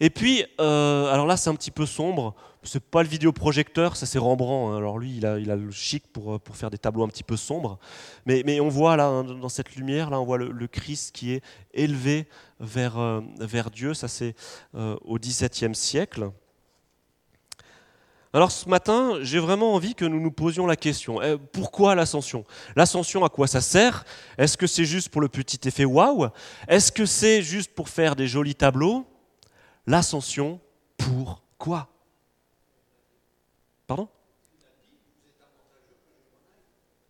Et 0.00 0.10
puis, 0.10 0.44
alors 0.58 1.26
là, 1.26 1.36
c'est 1.36 1.50
un 1.50 1.54
petit 1.54 1.70
peu 1.70 1.86
sombre 1.86 2.34
c'est 2.64 2.82
pas 2.82 3.02
le 3.02 3.08
vidéoprojecteur, 3.08 3.96
ça 3.96 4.06
c'est 4.06 4.18
Rembrandt. 4.18 4.72
Hein. 4.72 4.78
Alors 4.78 4.98
lui, 4.98 5.16
il 5.16 5.26
a, 5.26 5.38
il 5.38 5.50
a, 5.50 5.56
le 5.56 5.70
chic 5.70 6.04
pour, 6.12 6.40
pour, 6.40 6.56
faire 6.56 6.70
des 6.70 6.78
tableaux 6.78 7.04
un 7.04 7.08
petit 7.08 7.22
peu 7.22 7.36
sombres. 7.36 7.78
Mais, 8.26 8.42
mais 8.44 8.60
on 8.60 8.68
voit 8.68 8.96
là, 8.96 9.06
hein, 9.06 9.24
dans 9.24 9.48
cette 9.48 9.76
lumière, 9.76 10.10
là, 10.10 10.20
on 10.20 10.24
voit 10.24 10.38
le, 10.38 10.66
Christ 10.66 11.14
qui 11.14 11.32
est 11.32 11.42
élevé 11.72 12.26
vers, 12.58 12.98
euh, 12.98 13.20
vers 13.38 13.70
Dieu. 13.70 13.94
Ça 13.94 14.08
c'est 14.08 14.34
euh, 14.74 14.96
au 15.04 15.18
XVIIe 15.18 15.74
siècle. 15.74 16.30
Alors 18.32 18.50
ce 18.50 18.68
matin, 18.68 19.18
j'ai 19.20 19.38
vraiment 19.38 19.74
envie 19.74 19.94
que 19.94 20.04
nous 20.04 20.18
nous 20.18 20.32
posions 20.32 20.66
la 20.66 20.74
question 20.74 21.22
eh, 21.22 21.36
pourquoi 21.52 21.94
l'ascension? 21.94 22.44
L'ascension, 22.74 23.24
à 23.24 23.28
quoi 23.28 23.46
ça 23.46 23.60
sert? 23.60 24.04
Est-ce 24.38 24.56
que 24.56 24.66
c'est 24.66 24.84
juste 24.84 25.10
pour 25.10 25.20
le 25.20 25.28
petit 25.28 25.68
effet 25.68 25.84
waouh? 25.84 26.28
Est-ce 26.66 26.90
que 26.90 27.06
c'est 27.06 27.42
juste 27.42 27.72
pour 27.72 27.88
faire 27.88 28.16
des 28.16 28.26
jolis 28.26 28.56
tableaux? 28.56 29.06
L'ascension, 29.86 30.60
pour 30.96 31.42
quoi? 31.58 31.88
Pardon? 33.86 34.08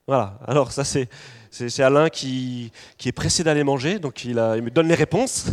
Voilà, 0.06 0.38
alors 0.46 0.70
ça 0.72 0.84
c'est, 0.84 1.08
c'est, 1.50 1.82
Alain 1.82 2.10
qui, 2.10 2.72
qui, 2.98 3.08
est 3.08 3.12
pressé 3.12 3.42
d'aller 3.42 3.64
manger, 3.64 3.98
donc 3.98 4.24
il, 4.24 4.34
me 4.34 4.68
donne 4.70 4.88
les 4.88 4.94
réponses. 4.94 5.46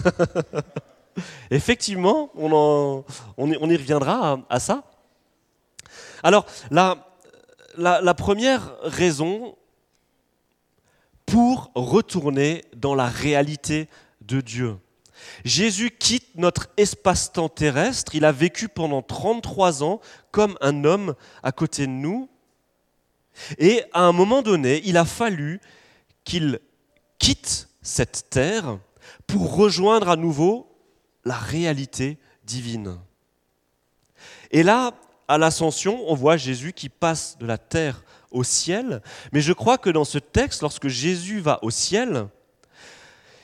Effectivement, 1.51 2.31
on, 2.36 2.51
en, 2.51 3.05
on, 3.38 3.69
y, 3.69 3.75
reviendra 3.77 4.39
à, 4.49 4.60
ça. 4.60 4.84
Alors, 6.23 6.45
la, 6.69 6.97
la 7.77 8.13
première 8.13 8.75
raison 8.81 9.55
pour 11.25 11.71
retourner 11.75 12.65
dans 12.75 12.93
la 12.93 13.07
réalité 13.07 13.88
de 14.21 14.41
Dieu. 14.41 14.77
Jésus 15.45 15.91
quitte 15.91 16.36
notre 16.36 16.69
espace-temps 16.77 17.49
terrestre. 17.49 18.15
Il 18.15 18.25
a 18.25 18.31
vécu 18.31 18.67
pendant 18.67 19.01
33 19.01 19.84
ans 19.84 19.99
comme 20.31 20.57
un 20.62 20.84
homme 20.84 21.15
à 21.43 21.51
côté 21.51 21.88
de 21.88 21.91
nous. 21.91 22.29
Et 23.57 23.84
à 23.93 24.01
un 24.01 24.12
moment 24.12 24.41
donné, 24.41 24.81
il 24.86 24.97
a 24.97 25.05
fallu 25.05 25.60
qu'il 26.23 26.60
quitte 27.17 27.69
cette 27.81 28.29
terre 28.29 28.79
pour 29.27 29.55
rejoindre 29.55 30.10
à 30.10 30.15
nouveau 30.15 30.67
la 31.23 31.38
réalité 31.38 32.17
divine. 32.43 32.97
Et 34.51 34.63
là, 34.63 34.91
à 35.27 35.38
l'ascension, 35.38 36.03
on 36.07 36.15
voit 36.15 36.38
Jésus 36.38 36.73
qui 36.73 36.89
passe 36.89 37.38
de 37.39 37.45
la 37.45 37.57
terre 37.57 38.03
au 38.31 38.43
ciel, 38.43 39.01
mais 39.31 39.41
je 39.41 39.53
crois 39.53 39.77
que 39.77 39.89
dans 39.89 40.03
ce 40.03 40.17
texte, 40.17 40.62
lorsque 40.62 40.88
Jésus 40.88 41.39
va 41.39 41.60
au 41.63 41.69
ciel, 41.69 42.27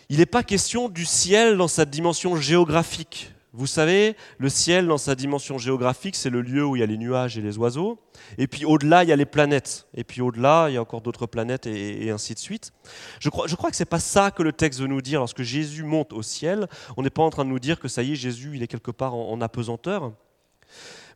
il 0.10 0.20
n'est 0.20 0.26
pas 0.26 0.44
question 0.44 0.90
du 0.90 1.06
ciel 1.06 1.58
dans 1.58 1.68
sa 1.68 1.86
dimension 1.86 2.36
géographique. 2.38 3.34
Vous 3.54 3.66
savez, 3.66 4.16
le 4.38 4.50
ciel, 4.50 4.88
dans 4.88 5.00
sa 5.00 5.16
dimension 5.16 5.58
géographique, 5.58 6.16
c'est 6.16 6.30
le 6.30 6.42
lieu 6.42 6.64
où 6.64 6.76
il 6.76 6.80
y 6.80 6.84
a 6.84 6.86
les 6.86 6.98
nuages 6.98 7.38
et 7.38 7.42
les 7.42 7.58
oiseaux. 7.58 7.98
Et 8.38 8.46
puis 8.46 8.66
au-delà, 8.66 9.04
il 9.04 9.10
y 9.10 9.12
a 9.12 9.16
les 9.16 9.26
planètes. 9.26 9.88
Et 9.96 10.04
puis 10.04 10.22
au-delà, 10.22 10.68
il 10.70 10.76
y 10.76 10.78
a 10.78 10.82
encore 10.82 11.02
d'autres 11.02 11.26
planètes 11.26 11.66
et, 11.66 12.12
ainsi 12.12 12.36
de 12.36 12.40
suite. 12.40 12.72
Je 13.20 13.30
crois, 13.30 13.48
que 13.48 13.76
ce 13.76 13.82
n'est 13.82 13.88
pas 13.88 14.00
ça 14.00 14.32
que 14.32 14.44
le 14.44 14.54
texte 14.54 14.80
veut 14.80 14.88
nous 14.88 15.02
dire. 15.02 15.20
Lorsque 15.20 15.42
Jésus 15.42 15.84
monte 15.84 16.14
au 16.14 16.22
ciel, 16.22 16.68
on 16.98 17.02
n'est 17.02 17.10
pas 17.10 17.24
en 17.24 17.32
train 17.32 17.46
de 17.46 17.50
nous 17.50 17.60
dire 17.60 17.80
que 17.80 17.88
ça 17.88 18.04
y 18.04 18.12
est, 18.12 18.16
Jésus, 18.16 18.52
il 18.54 18.62
est 18.62 18.68
quelque 18.68 18.92
part 18.92 19.16
en, 19.16 19.42
apesanteur. 19.42 20.14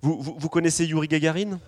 Vous, 0.02 0.20
vous, 0.20 0.50
connaissez 0.50 0.86
Yuri 0.86 1.08
Gagarin? 1.08 1.60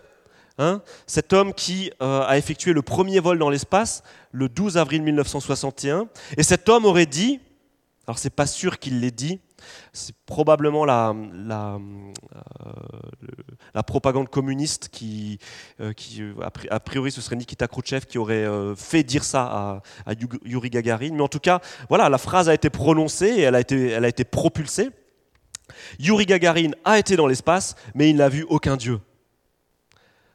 Hein 0.58 0.82
Cet 1.08 1.34
homme 1.34 1.54
qui 1.54 1.92
euh, 2.02 2.24
a 2.26 2.38
effectué 2.38 2.74
le 2.74 2.82
premier 2.82 3.20
vol 3.20 3.40
dans 3.40 3.50
l'espace 3.50 4.04
le 4.32 4.50
12 4.50 4.78
avril 4.78 5.02
1961. 5.04 6.08
Et 6.38 6.44
cet 6.44 6.70
homme 6.70 6.86
aurait 6.86 7.06
dit, 7.06 7.40
alors 8.08 8.18
c'est 8.18 8.30
pas 8.30 8.46
sûr 8.46 8.80
qu'il 8.80 9.00
l'ait 9.00 9.12
dit, 9.12 9.40
c'est 9.94 10.16
probablement 10.26 10.84
la, 10.84 11.14
euh, 11.46 11.78
propagande 13.86 14.28
communiste 14.28 14.90
qui, 14.90 15.40
euh, 15.80 15.94
a 16.70 16.80
priori, 16.80 17.12
ce 17.12 17.22
serait 17.22 17.38
Nikita 17.38 17.68
Khrouchtchev 17.68 18.06
qui 18.06 18.18
aurait 18.18 18.46
fait 18.76 19.04
dire 19.04 19.24
ça 19.24 19.44
à, 19.44 19.82
à, 20.06 20.14
Yuri 20.44 20.70
Gagarin. 20.70 21.12
Mais 21.14 21.22
en 21.22 21.30
tout 21.30 21.40
cas, 21.40 21.62
voilà, 21.90 22.10
la 22.10 22.18
phrase 22.18 22.50
a 22.50 22.54
été 22.54 22.70
prononcée 22.70 23.28
et 23.28 23.42
elle 23.42 23.56
a 23.56 23.62
été, 23.62 23.90
elle 23.90 24.06
a 24.06 24.10
été 24.10 24.26
propulsée. 24.26 24.90
Yuri 26.00 26.26
Gagarin 26.26 26.72
a 26.84 27.00
été 27.00 27.16
dans 27.16 27.28
l'espace, 27.28 27.76
mais 27.96 28.10
il 28.10 28.18
n'a 28.18 28.30
vu 28.30 28.46
aucun 28.50 28.78
dieu. 28.78 29.00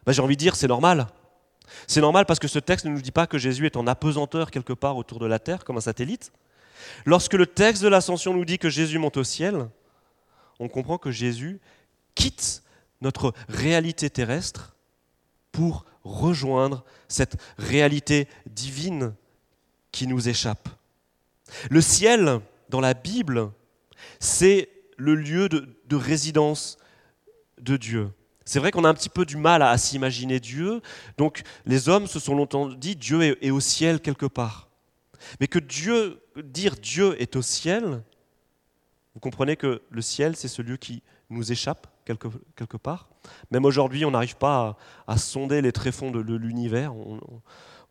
Ben, 0.09 0.15
J'ai 0.15 0.23
envie 0.23 0.37
de 0.37 0.41
dire, 0.41 0.57
c'est 0.57 0.69
normal. 0.69 1.07
C'est 1.87 2.01
normal 2.01 2.25
parce 2.25 2.39
que 2.39 2.49
ce 2.49 2.59
texte 2.59 2.87
ne 2.87 2.93
nous 2.93 3.03
dit 3.03 3.13
pas 3.13 3.27
que 3.27 3.37
Jésus 3.37 3.67
est 3.67 3.77
en 3.77 3.87
apesanteur 3.87 4.51
quelque 4.51 4.73
part 4.73 4.97
autour 4.97 5.19
de 5.19 5.27
la 5.27 5.39
Terre 5.39 5.67
comme 5.67 5.77
un 5.77 5.83
satellite. 5.83 6.33
Lorsque 7.05 7.35
le 7.35 7.47
texte 7.47 7.83
de 7.83 7.89
l'ascension 7.89 8.33
nous 8.33 8.47
dit 8.47 8.59
que 8.59 8.71
Jésus 8.71 8.99
monte 8.99 9.19
au 9.19 9.23
ciel, 9.23 9.69
on 10.61 10.69
comprend 10.69 10.97
que 10.97 11.11
Jésus 11.11 11.61
quitte 12.15 12.63
notre 13.03 13.35
réalité 13.51 14.09
terrestre 14.09 14.75
pour 15.53 15.85
rejoindre 16.05 16.85
cette 17.09 17.37
réalité 17.59 18.29
divine 18.47 19.13
qui 19.93 20.07
nous 20.07 20.27
échappe. 20.27 20.71
Le 21.69 21.83
ciel, 21.83 22.41
dans 22.71 22.81
la 22.81 22.95
Bible, 22.95 23.51
c'est 24.21 24.71
le 24.97 25.15
lieu 25.15 25.51
de, 25.51 25.97
résidence 25.97 26.79
de 27.61 27.77
Dieu. 27.77 28.09
C'est 28.49 28.61
vrai 28.61 28.71
qu'on 28.71 28.85
a 28.85 28.89
un 28.89 28.95
petit 28.95 29.11
peu 29.11 29.27
du 29.27 29.37
mal 29.37 29.61
à, 29.61 29.77
s'imaginer 29.77 30.41
Dieu, 30.41 30.81
donc 31.19 31.43
les 31.67 31.91
hommes 31.91 32.07
se 32.07 32.19
sont 32.19 32.35
longtemps 32.35 32.67
dit 32.71 32.97
Dieu 32.97 33.37
est 33.45 33.51
au 33.51 33.61
ciel 33.61 34.01
quelque 34.01 34.25
part. 34.25 34.71
Mais 35.39 35.49
que 35.49 35.59
Dieu, 35.59 36.23
dire 36.43 36.75
Dieu 36.77 37.21
est 37.21 37.37
au 37.37 37.43
ciel, 37.43 38.03
vous 39.13 39.21
comprenez 39.21 39.57
que 39.57 39.83
le 39.91 40.01
ciel, 40.01 40.35
c'est 40.35 40.49
ce 40.49 40.63
lieu 40.63 40.79
qui 40.79 41.03
nous 41.29 41.53
échappe 41.53 41.89
quelque, 42.07 42.29
quelque 42.57 42.79
part. 42.79 43.11
Même 43.51 43.67
aujourd'hui, 43.67 44.07
on 44.07 44.13
n'arrive 44.13 44.37
pas 44.37 44.79
à, 45.07 45.19
sonder 45.19 45.61
les 45.61 45.73
tréfonds 45.73 46.11
de, 46.11 46.21
l'univers. 46.35 46.97
On, 46.97 47.21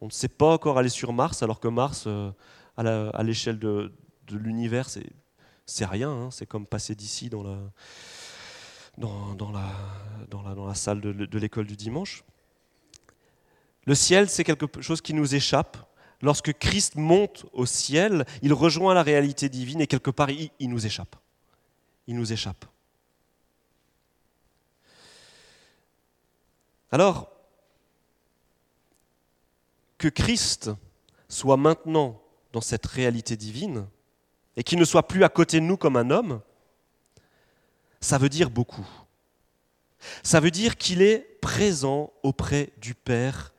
ne 0.01 0.09
sait 0.09 0.27
pas 0.27 0.53
encore 0.53 0.79
aller 0.79 0.89
sur 0.89 1.13
Mars, 1.13 1.43
alors 1.43 1.59
que 1.59 1.67
Mars, 1.67 2.05
euh, 2.07 2.31
à 2.77 3.21
l'échelle 3.21 3.59
de, 3.59 3.91
l'univers, 4.31 4.89
c'est 4.89 5.85
rien. 5.85 6.09
Hein. 6.09 6.29
C'est 6.31 6.47
comme 6.47 6.65
passer 6.65 6.95
d'ici 6.95 7.29
dans 7.29 7.43
la, 7.43 7.59
dans, 8.97 9.51
la, 9.51 10.75
salle 10.75 11.01
de 11.01 11.39
l'école 11.39 11.65
du 11.65 11.75
dimanche. 11.75 12.23
Le 13.85 13.95
ciel, 13.95 14.29
c'est 14.29 14.43
quelque 14.43 14.81
chose 14.81 15.01
qui 15.01 15.13
nous 15.13 15.33
échappe 15.33 15.77
lorsque 16.21 16.53
Christ 16.53 16.95
monte 16.95 17.45
au 17.53 17.65
ciel, 17.65 18.25
il 18.41 18.53
rejoint 18.53 18.93
la 18.93 19.03
réalité 19.03 19.49
divine 19.49 19.81
et 19.81 19.87
quelque 19.87 20.11
part, 20.11 20.29
il, 20.29 20.69
nous 20.69 20.85
échappe. 20.85 21.15
Il 22.07 22.15
nous 22.15 22.33
échappe. 22.33 22.65
Alors, 26.91 27.29
que 29.97 30.07
Christ 30.07 30.71
soit 31.27 31.57
maintenant 31.57 32.21
dans 32.53 32.61
cette 32.61 32.85
réalité 32.85 33.35
divine 33.35 33.87
et 34.55 34.63
qu'il 34.63 34.79
ne 34.79 34.85
soit 34.85 35.07
plus 35.07 35.23
à 35.23 35.29
côté 35.29 35.59
de 35.59 35.65
nous 35.65 35.77
comme 35.77 35.97
un 35.97 36.09
homme, 36.11 36.41
ça 37.99 38.17
veut 38.17 38.29
dire 38.29 38.49
beaucoup. 38.49 38.87
Ça 40.23 40.39
veut 40.39 40.51
dire 40.51 40.77
qu'il 40.77 41.01
est 41.01 41.39
présent 41.41 42.11
auprès 42.23 42.71
du 42.77 42.93
Père 42.93 43.53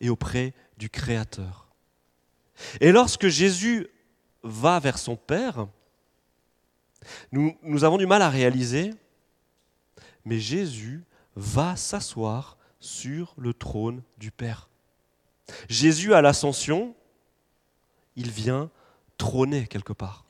et 0.00 0.08
auprès 0.08 0.54
du 0.76 0.88
Créateur. 0.90 1.68
Et 2.80 2.92
lorsque 2.92 3.28
Jésus 3.28 3.88
va 4.42 4.78
vers 4.78 4.98
son 4.98 5.16
Père, 5.16 5.66
nous, 7.32 7.84
avons 7.84 7.98
du 7.98 8.06
mal 8.06 8.22
à 8.22 8.30
réaliser, 8.30 8.94
mais 10.24 10.38
Jésus 10.38 11.02
va 11.34 11.76
s'asseoir 11.76 12.56
sur 12.78 13.34
le 13.36 13.54
trône 13.54 14.02
du 14.18 14.30
Père. 14.30 14.68
Jésus, 15.68 16.14
à 16.14 16.20
l'ascension, 16.20 16.94
il 18.14 18.30
vient 18.30 18.70
trôner 19.18 19.66
quelque 19.66 19.92
part. 19.92 20.24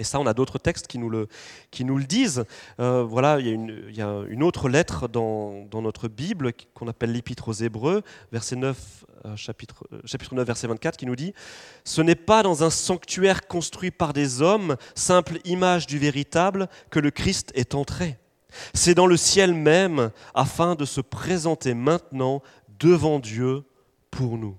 Et 0.00 0.04
ça, 0.04 0.18
on 0.18 0.26
a 0.26 0.32
d'autres 0.32 0.58
textes 0.58 0.86
qui 0.86 0.98
nous 0.98 1.10
le, 1.10 1.28
qui 1.70 1.84
nous 1.84 1.98
le 1.98 2.04
disent. 2.04 2.46
Euh, 2.80 3.04
voilà, 3.04 3.38
il 3.38 3.46
y, 3.94 4.00
a 4.00 4.22
une, 4.28 4.42
autre 4.42 4.70
lettre 4.70 5.08
dans, 5.08 5.66
dans 5.70 5.82
notre 5.82 6.08
Bible 6.08 6.52
qu'on 6.72 6.88
appelle 6.88 7.12
l'Épître 7.12 7.48
aux 7.48 7.52
Hébreux, 7.52 8.02
verset 8.32 8.56
9, 8.56 9.04
euh, 9.26 9.36
chapitre, 9.36 9.84
euh, 9.92 10.00
chapitre 10.06 10.34
9, 10.34 10.46
verset 10.46 10.68
24, 10.68 10.96
qui 10.96 11.04
nous 11.04 11.16
dit 11.16 11.34
Ce 11.84 12.00
n'est 12.00 12.14
pas 12.14 12.42
dans 12.42 12.64
un 12.64 12.70
sanctuaire 12.70 13.46
construit 13.46 13.90
par 13.90 14.14
des 14.14 14.40
hommes, 14.40 14.76
simple 14.94 15.38
image 15.44 15.86
du 15.86 15.98
véritable, 15.98 16.70
que 16.88 16.98
le 16.98 17.10
Christ 17.10 17.52
est 17.54 17.74
entré. 17.74 18.18
C'est 18.72 18.94
dans 18.94 19.06
le 19.06 19.18
ciel 19.18 19.52
même, 19.52 20.12
afin 20.34 20.76
de 20.76 20.86
se 20.86 21.02
présenter 21.02 21.74
maintenant 21.74 22.42
devant 22.78 23.18
Dieu 23.18 23.64
pour 24.10 24.38
nous. 24.38 24.56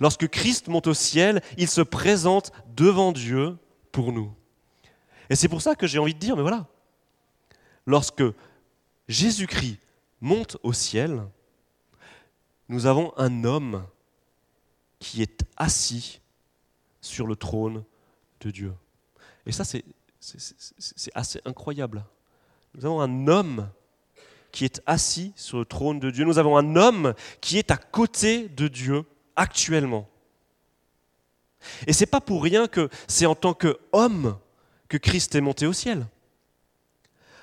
Lorsque 0.00 0.28
Christ 0.28 0.68
monte 0.68 0.86
au 0.86 0.94
ciel, 0.94 1.40
il 1.56 1.68
se 1.68 1.80
présente 1.80 2.52
devant 2.74 3.12
Dieu 3.12 3.56
pour 3.90 4.12
nous. 4.12 4.30
Et 5.30 5.36
c'est 5.36 5.48
pour 5.48 5.62
ça 5.62 5.74
que 5.74 5.86
j'ai 5.86 5.98
envie 5.98 6.14
de 6.14 6.18
dire, 6.18 6.36
mais 6.36 6.42
voilà, 6.42 6.66
lorsque 7.86 8.22
Jésus-Christ 9.08 9.78
monte 10.20 10.56
au 10.62 10.72
ciel, 10.72 11.22
nous 12.68 12.86
avons 12.86 13.12
un 13.16 13.44
homme 13.44 13.84
qui 14.98 15.22
est 15.22 15.44
assis 15.56 16.20
sur 17.00 17.26
le 17.26 17.36
trône 17.36 17.84
de 18.40 18.50
Dieu. 18.50 18.74
Et 19.46 19.52
ça, 19.52 19.64
c'est 19.64 19.84
assez 21.14 21.40
incroyable. 21.44 22.04
Nous 22.74 22.84
avons 22.84 23.00
un 23.00 23.28
homme 23.28 23.68
qui 24.50 24.64
est 24.64 24.82
assis 24.86 25.32
sur 25.36 25.58
le 25.58 25.64
trône 25.64 26.00
de 26.00 26.10
Dieu. 26.10 26.24
Nous 26.24 26.38
avons 26.38 26.56
un 26.56 26.76
homme 26.76 27.14
qui 27.40 27.58
est 27.58 27.70
à 27.70 27.76
côté 27.76 28.48
de 28.48 28.68
Dieu 28.68 29.04
actuellement. 29.36 30.08
Et 31.86 31.92
c'est 31.92 32.06
pas 32.06 32.20
pour 32.20 32.42
rien 32.42 32.66
que 32.66 32.88
c'est 33.06 33.26
en 33.26 33.34
tant 33.34 33.54
qu'homme 33.54 34.38
que 34.88 34.96
Christ 34.96 35.34
est 35.34 35.40
monté 35.40 35.66
au 35.66 35.72
ciel. 35.72 36.06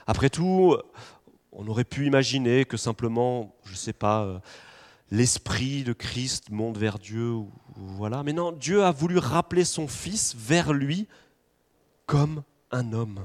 Après 0.08 0.30
tout, 0.30 0.78
on 1.52 1.68
aurait 1.68 1.84
pu 1.84 2.06
imaginer 2.06 2.66
que 2.66 2.78
simplement, 2.78 3.56
je 3.66 3.72
ne 3.72 3.78
sais 3.78 3.94
pas, 3.94 4.24
euh, 4.24 4.40
l'esprit 5.12 5.84
de 5.84 5.94
Christ 5.94 6.50
monte 6.50 6.78
vers 6.78 7.00
Dieu, 7.00 7.36
voilà. 7.76 8.24
Mais 8.24 8.34
non, 8.34 8.52
Dieu 8.52 8.84
a 8.84 8.92
voulu 8.92 9.18
rappeler 9.18 9.64
son 9.64 9.88
Fils 9.88 10.36
vers 10.36 10.74
lui 10.74 11.08
comme 12.06 12.44
un 12.72 12.92
homme. 12.94 13.20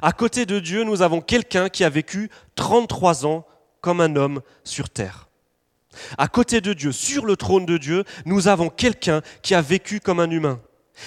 À 0.00 0.12
côté 0.12 0.46
de 0.46 0.60
Dieu, 0.60 0.84
nous 0.84 1.02
avons 1.02 1.20
quelqu'un 1.20 1.68
qui 1.68 1.84
a 1.84 1.90
vécu 1.90 2.30
33 2.54 3.26
ans 3.26 3.44
comme 3.80 4.00
un 4.00 4.14
homme 4.16 4.40
sur 4.64 4.88
terre. 4.88 5.28
À 6.16 6.28
côté 6.28 6.60
de 6.60 6.72
Dieu, 6.72 6.92
sur 6.92 7.26
le 7.26 7.36
trône 7.36 7.66
de 7.66 7.76
Dieu, 7.76 8.04
nous 8.24 8.48
avons 8.48 8.70
quelqu'un 8.70 9.20
qui 9.42 9.54
a 9.54 9.60
vécu 9.60 10.00
comme 10.00 10.20
un 10.20 10.30
humain. 10.30 10.60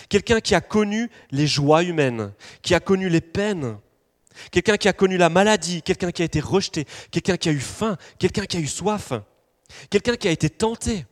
Quelqu'un 0.10 0.40
qui 0.40 0.56
a 0.56 0.62
connu 0.62 1.10
les 1.32 1.48
joies 1.48 1.84
humaines, 1.84 2.34
qui 2.62 2.74
a 2.74 2.80
connu 2.80 3.10
les 3.10 3.22
peines, 3.22 3.78
quelqu'un 4.52 4.78
qui 4.78 4.88
a 4.88 4.94
connu 4.94 5.18
la 5.18 5.30
maladie, 5.30 5.82
quelqu'un 5.82 6.12
qui 6.12 6.22
a 6.22 6.26
été 6.26 6.40
rejeté, 6.40 6.86
quelqu'un 7.12 7.38
qui 7.38 7.50
a 7.50 7.52
eu 7.52 7.60
faim, 7.60 7.98
quelqu'un 8.20 8.46
qui 8.46 8.58
a 8.58 8.60
eu 8.60 8.68
soif, 8.68 9.14
quelqu'un 9.90 10.16
qui 10.16 10.28
a 10.28 10.32
été 10.32 10.50
tenté, 10.50 11.06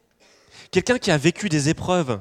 quelqu'un 0.72 0.98
qui 0.98 1.12
a 1.12 1.18
vécu 1.18 1.50
des 1.50 1.70
épreuves. 1.70 2.20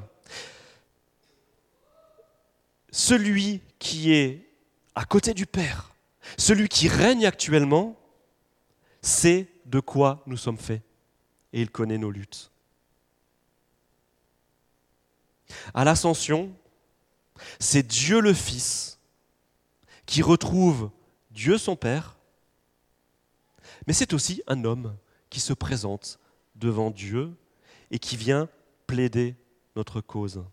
Celui 2.91 3.61
qui 3.79 4.13
est 4.13 4.47
à 4.95 5.05
côté 5.05 5.33
du 5.33 5.45
Père, 5.45 5.93
celui 6.37 6.69
qui 6.69 6.87
règne 6.87 7.25
actuellement, 7.25 7.99
sait 9.01 9.47
de 9.65 9.79
quoi 9.79 10.23
nous 10.25 10.37
sommes 10.37 10.57
faits. 10.57 10.81
et 11.51 11.61
il 11.61 11.69
connaît 11.69 11.99
nos 11.99 12.09
luttes. 12.09 12.52
À 15.73 15.83
l'ascension, 15.83 16.51
c'est 17.59 17.83
Dieu 17.83 18.19
le 18.19 18.33
Fils 18.33 18.99
qui 20.05 20.21
retrouve 20.21 20.89
Dieu 21.31 21.57
son 21.57 21.75
Père, 21.75 22.17
mais 23.87 23.93
c'est 23.93 24.13
aussi 24.13 24.41
un 24.47 24.63
homme 24.65 24.95
qui 25.29 25.39
se 25.39 25.53
présente 25.53 26.19
devant 26.55 26.91
Dieu 26.91 27.31
et 27.91 27.99
qui 27.99 28.17
vient 28.17 28.49
plaider 28.87 29.35
notre 29.75 30.01
cause. 30.01 30.43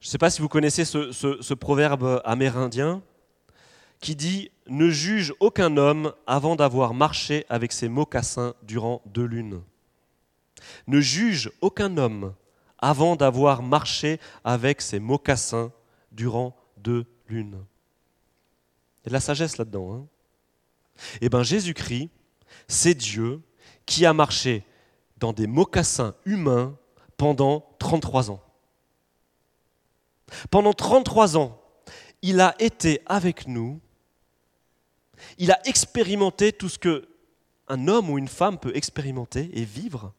Je 0.00 0.08
ne 0.08 0.10
sais 0.10 0.18
pas 0.18 0.30
si 0.30 0.40
vous 0.40 0.48
connaissez 0.48 0.84
ce, 0.84 1.12
ce 1.12 1.54
proverbe 1.54 2.20
amérindien 2.24 3.02
qui 4.00 4.16
dit 4.16 4.50
Ne 4.66 4.90
juge 4.90 5.32
aucun 5.40 5.76
homme 5.76 6.12
avant 6.26 6.56
d'avoir 6.56 6.94
marché 6.94 7.46
avec 7.48 7.72
ses 7.72 7.88
mocassins 7.88 8.54
durant 8.62 9.02
deux 9.06 9.24
lunes. 9.24 9.62
Ne 10.86 11.00
juge 11.00 11.50
aucun 11.60 11.96
homme 11.96 12.34
avant 12.84 13.16
d'avoir 13.16 13.62
marché 13.62 14.20
avec 14.44 14.82
ses 14.82 15.00
mocassins 15.00 15.72
durant 16.12 16.54
deux 16.76 17.06
lunes. 17.28 17.64
Il 19.00 19.06
y 19.06 19.06
a 19.06 19.08
de 19.08 19.12
la 19.14 19.20
sagesse 19.20 19.56
là-dedans. 19.56 19.94
Hein 19.94 20.06
eh 21.22 21.30
bien, 21.30 21.42
Jésus-Christ, 21.42 22.10
c'est 22.68 22.94
Dieu 22.94 23.40
qui 23.86 24.04
a 24.04 24.12
marché 24.12 24.66
dans 25.16 25.32
des 25.32 25.46
mocassins 25.46 26.14
humains 26.26 26.76
pendant 27.16 27.64
33 27.78 28.30
ans. 28.30 28.42
Pendant 30.50 30.74
33 30.74 31.38
ans, 31.38 31.58
il 32.20 32.38
a 32.42 32.54
été 32.58 33.00
avec 33.06 33.48
nous, 33.48 33.80
il 35.38 35.52
a 35.52 35.66
expérimenté 35.66 36.52
tout 36.52 36.68
ce 36.68 36.78
que 36.78 37.08
un 37.66 37.88
homme 37.88 38.10
ou 38.10 38.18
une 38.18 38.28
femme 38.28 38.58
peut 38.58 38.76
expérimenter 38.76 39.50
et 39.54 39.64
vivre. 39.64 40.12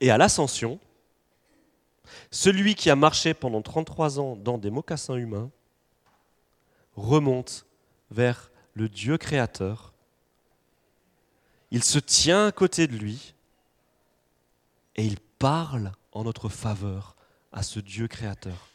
Et 0.00 0.10
à 0.10 0.18
l'ascension, 0.18 0.80
celui 2.30 2.74
qui 2.74 2.90
a 2.90 2.96
marché 2.96 3.34
pendant 3.34 3.62
33 3.62 4.20
ans 4.20 4.36
dans 4.36 4.58
des 4.58 4.70
mocassins 4.70 5.16
humains 5.16 5.50
remonte 6.96 7.66
vers 8.10 8.50
le 8.74 8.88
Dieu 8.88 9.18
créateur. 9.18 9.92
Il 11.70 11.82
se 11.82 11.98
tient 11.98 12.46
à 12.46 12.52
côté 12.52 12.86
de 12.86 12.96
lui 12.96 13.34
et 14.96 15.04
il 15.04 15.18
parle 15.38 15.92
en 16.12 16.24
notre 16.24 16.48
faveur 16.48 17.16
à 17.52 17.62
ce 17.62 17.80
Dieu 17.80 18.06
créateur. 18.08 18.68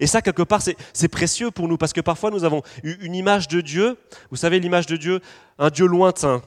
Et 0.00 0.06
ça, 0.06 0.22
quelque 0.22 0.42
part, 0.42 0.62
c'est 0.62 1.08
précieux 1.08 1.50
pour 1.50 1.68
nous 1.68 1.76
parce 1.76 1.92
que 1.92 2.00
parfois 2.00 2.30
nous 2.30 2.44
avons 2.44 2.62
une 2.82 3.14
image 3.14 3.48
de 3.48 3.60
Dieu, 3.60 3.98
vous 4.30 4.36
savez, 4.36 4.58
l'image 4.58 4.86
de 4.86 4.96
Dieu, 4.96 5.20
un 5.58 5.68
Dieu 5.68 5.86
lointain, 5.86 6.42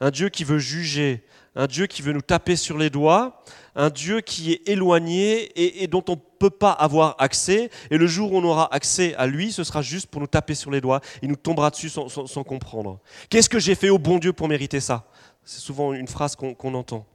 un 0.00 0.10
Dieu 0.10 0.28
qui 0.28 0.44
veut 0.44 0.58
juger, 0.58 1.24
un 1.56 1.66
Dieu 1.66 1.86
qui 1.86 2.02
veut 2.02 2.12
nous 2.12 2.20
taper 2.20 2.56
sur 2.56 2.78
les 2.78 2.90
doigts, 2.90 3.42
un 3.76 3.90
Dieu 3.90 4.20
qui 4.20 4.52
est 4.52 4.68
éloigné 4.68 5.82
et, 5.82 5.86
dont 5.86 6.04
on 6.08 6.12
ne 6.12 6.20
peut 6.38 6.50
pas 6.50 6.72
avoir 6.72 7.16
accès. 7.18 7.70
Et 7.90 7.98
le 7.98 8.06
jour 8.06 8.32
où 8.32 8.38
on 8.38 8.44
aura 8.44 8.72
accès 8.74 9.14
à 9.14 9.26
lui, 9.26 9.52
ce 9.52 9.64
sera 9.64 9.82
juste 9.82 10.08
pour 10.08 10.20
nous 10.20 10.26
taper 10.26 10.54
sur 10.54 10.70
les 10.70 10.80
doigts. 10.80 11.00
Il 11.22 11.28
nous 11.28 11.36
tombera 11.36 11.70
dessus 11.70 11.88
sans, 11.88 12.44
comprendre. 12.44 13.00
Qu'est-ce 13.30 13.48
que 13.48 13.58
j'ai 13.58 13.74
fait 13.74 13.90
au 13.90 13.98
bon 13.98 14.18
Dieu 14.18 14.32
pour 14.32 14.48
mériter 14.48 14.80
ça? 14.80 15.06
C'est 15.44 15.60
souvent 15.60 15.92
une 15.92 16.08
phrase 16.08 16.36
qu'on 16.36 16.74
entend. 16.74 17.06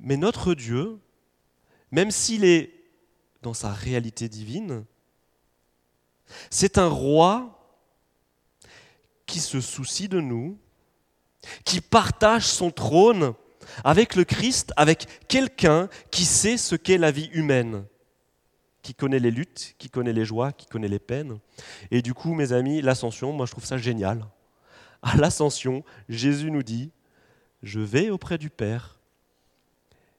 Mais 0.00 0.16
notre 0.16 0.54
Dieu, 0.54 0.98
même 1.90 2.10
s'il 2.10 2.44
est 2.44 2.72
dans 3.42 3.54
sa 3.54 3.72
réalité 3.72 4.28
divine, 4.28 4.84
c'est 6.50 6.78
un 6.78 6.88
roi 6.88 7.54
qui 9.26 9.40
se 9.40 9.60
soucie 9.60 10.08
de 10.08 10.20
nous, 10.20 10.58
qui 11.64 11.80
partage 11.80 12.46
son 12.46 12.70
trône 12.70 13.34
avec 13.84 14.14
le 14.16 14.24
Christ, 14.24 14.72
avec 14.76 15.06
quelqu'un 15.28 15.88
qui 16.10 16.24
sait 16.24 16.56
ce 16.56 16.74
qu'est 16.74 16.98
la 16.98 17.10
vie 17.10 17.30
humaine, 17.32 17.84
qui 18.82 18.94
connaît 18.94 19.18
les 19.18 19.30
luttes, 19.30 19.74
qui 19.78 19.90
connaît 19.90 20.12
les 20.12 20.24
joies, 20.24 20.52
qui 20.52 20.66
connaît 20.66 20.88
les 20.88 20.98
peines. 20.98 21.38
Et 21.90 22.02
du 22.02 22.14
coup, 22.14 22.34
mes 22.34 22.52
amis, 22.52 22.80
l'ascension, 22.80 23.32
moi 23.32 23.46
je 23.46 23.52
trouve 23.52 23.66
ça 23.66 23.78
génial. 23.78 24.24
À 25.02 25.16
l'ascension, 25.16 25.84
Jésus 26.08 26.50
nous 26.50 26.62
dit, 26.62 26.90
je 27.62 27.80
vais 27.80 28.10
auprès 28.10 28.38
du 28.38 28.50
Père 28.50 28.98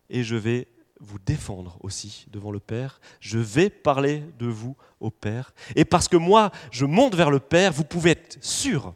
et 0.09 0.23
je 0.23 0.35
vais 0.35 0.67
vous 0.99 1.19
défendre 1.19 1.77
aussi 1.81 2.25
devant 2.29 2.51
le 2.51 2.59
Père. 2.59 2.99
Je 3.19 3.39
vais 3.39 3.69
parler 3.69 4.23
de 4.37 4.47
vous 4.47 4.75
au 4.99 5.09
Père. 5.11 5.53
Et 5.75 5.85
parce 5.85 6.07
que 6.07 6.17
moi, 6.17 6.51
je 6.71 6.85
monte 6.85 7.15
vers 7.15 7.31
le 7.31 7.39
Père, 7.39 7.71
vous 7.71 7.85
pouvez 7.85 8.11
être 8.11 8.37
sûr 8.43 8.93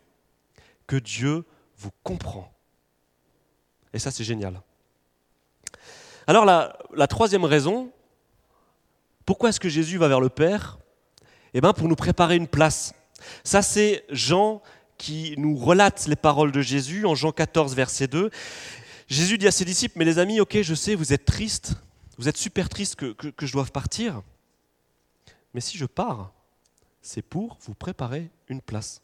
que 0.85 0.97
Dieu 0.97 1.45
vous 1.83 1.91
comprend 2.03 2.53
et 3.93 3.99
ça, 3.99 4.11
c'est 4.11 4.23
génial. 4.23 4.59
Alors 6.25 6.45
la, 6.45 7.07
troisième 7.07 7.45
raison, 7.45 7.91
pourquoi 9.25 9.49
est-ce 9.49 9.59
que 9.59 9.69
Jésus 9.69 9.97
va 9.97 10.07
vers 10.07 10.19
le 10.19 10.29
Père? 10.29 10.79
Eh 11.53 11.61
bien, 11.61 11.73
pour 11.73 11.87
nous 11.87 11.95
préparer 11.95 12.35
une 12.35 12.47
place. 12.47 12.93
Ça, 13.43 13.61
c'est 13.61 14.03
Jean 14.09 14.61
qui 14.97 15.35
nous 15.37 15.55
relate 15.55 16.07
les 16.07 16.15
paroles 16.15 16.51
de 16.51 16.61
Jésus 16.61 17.05
en 17.05 17.13
Jean 17.13 17.31
14, 17.31 17.75
verset 17.75 18.07
2. 18.07 18.31
Jésus 19.07 19.37
dit 19.37 19.47
à 19.47 19.51
ses 19.51 19.65
disciples, 19.65 19.97
mais 19.97 20.05
les 20.05 20.17
amis, 20.17 20.39
ok, 20.39 20.61
je 20.61 20.73
sais, 20.73 20.95
vous 20.95 21.13
êtes 21.13 21.25
tristes, 21.25 21.75
vous 22.17 22.27
êtes 22.27 22.37
super 22.37 22.69
tristes 22.69 22.95
que, 22.95 23.11
que 23.11 23.45
je 23.45 23.51
doive 23.51 23.71
partir, 23.71 24.21
mais 25.53 25.61
si 25.61 25.77
je 25.77 25.85
pars, 25.85 26.31
c'est 27.01 27.21
pour 27.21 27.57
vous 27.61 27.75
préparer 27.75 28.31
une 28.47 28.61
place. 28.61 29.02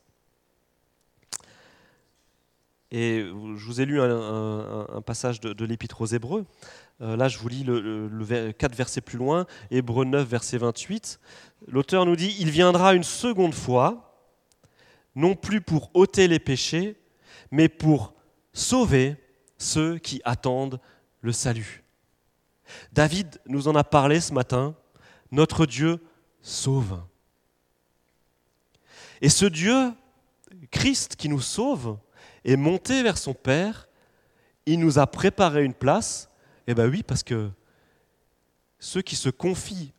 Et 2.91 3.19
je 3.19 3.65
vous 3.65 3.82
ai 3.82 3.86
lu 3.86 4.02
un, 4.02 5.02
passage 5.06 5.39
de, 5.39 5.65
l'Épître 5.65 6.02
aux 6.02 6.08
Hébreux. 6.08 6.45
Euh, 7.02 7.15
là, 7.15 7.28
je 7.28 7.38
vous 7.38 7.47
lis 7.47 7.63
le, 7.63 8.08
le, 8.08 8.52
4 8.52 8.75
versets 8.75 9.02
plus 9.02 9.17
loin, 9.17 9.45
Hébreux 9.69 10.06
9, 10.06 10.28
verset 10.28 10.58
28. 10.58 11.19
L'auteur 11.67 12.06
nous 12.06 12.15
dit 12.15 12.36
Il 12.39 12.49
viendra 12.49 12.95
une 12.95 13.04
seconde 13.04 13.54
fois, 13.54 14.28
non 15.15 15.36
plus 15.36 15.62
pour 15.62 15.91
ôter 15.93 16.28
les 16.28 16.39
péchés, 16.39 16.97
mais 17.52 17.69
pour 17.69 18.13
sauver 18.54 19.17
ceux 19.58 19.99
qui 19.99 20.21
attendent 20.25 20.80
le 21.21 21.32
salut. 21.32 21.84
David 22.91 23.39
nous 23.45 23.67
en 23.67 23.75
a 23.75 23.84
parlé 23.84 24.19
ce 24.19 24.34
matin. 24.34 24.75
Notre 25.32 25.65
Dieu 25.65 26.04
sauve. 26.41 27.02
Et 29.21 29.30
ce 29.30 29.45
Dieu, 29.45 29.91
Christ 30.71 31.15
qui 31.15 31.30
nous 31.30 31.41
sauve, 31.41 31.97
est 32.45 32.56
monté 32.56 33.04
vers 33.04 33.17
son 33.17 33.34
Père, 33.34 33.88
il 34.65 34.80
nous 34.80 34.99
a 34.99 35.08
préparé 35.08 35.63
une 35.63 35.73
place. 35.73 36.30
Eh 36.67 36.73
bien 36.73 36.88
oui, 36.88 37.04
parce 37.04 37.23
que 37.23 37.49
ceux 38.80 39.02
qui 39.02 39.15
se 39.15 39.30
confient 39.30 39.93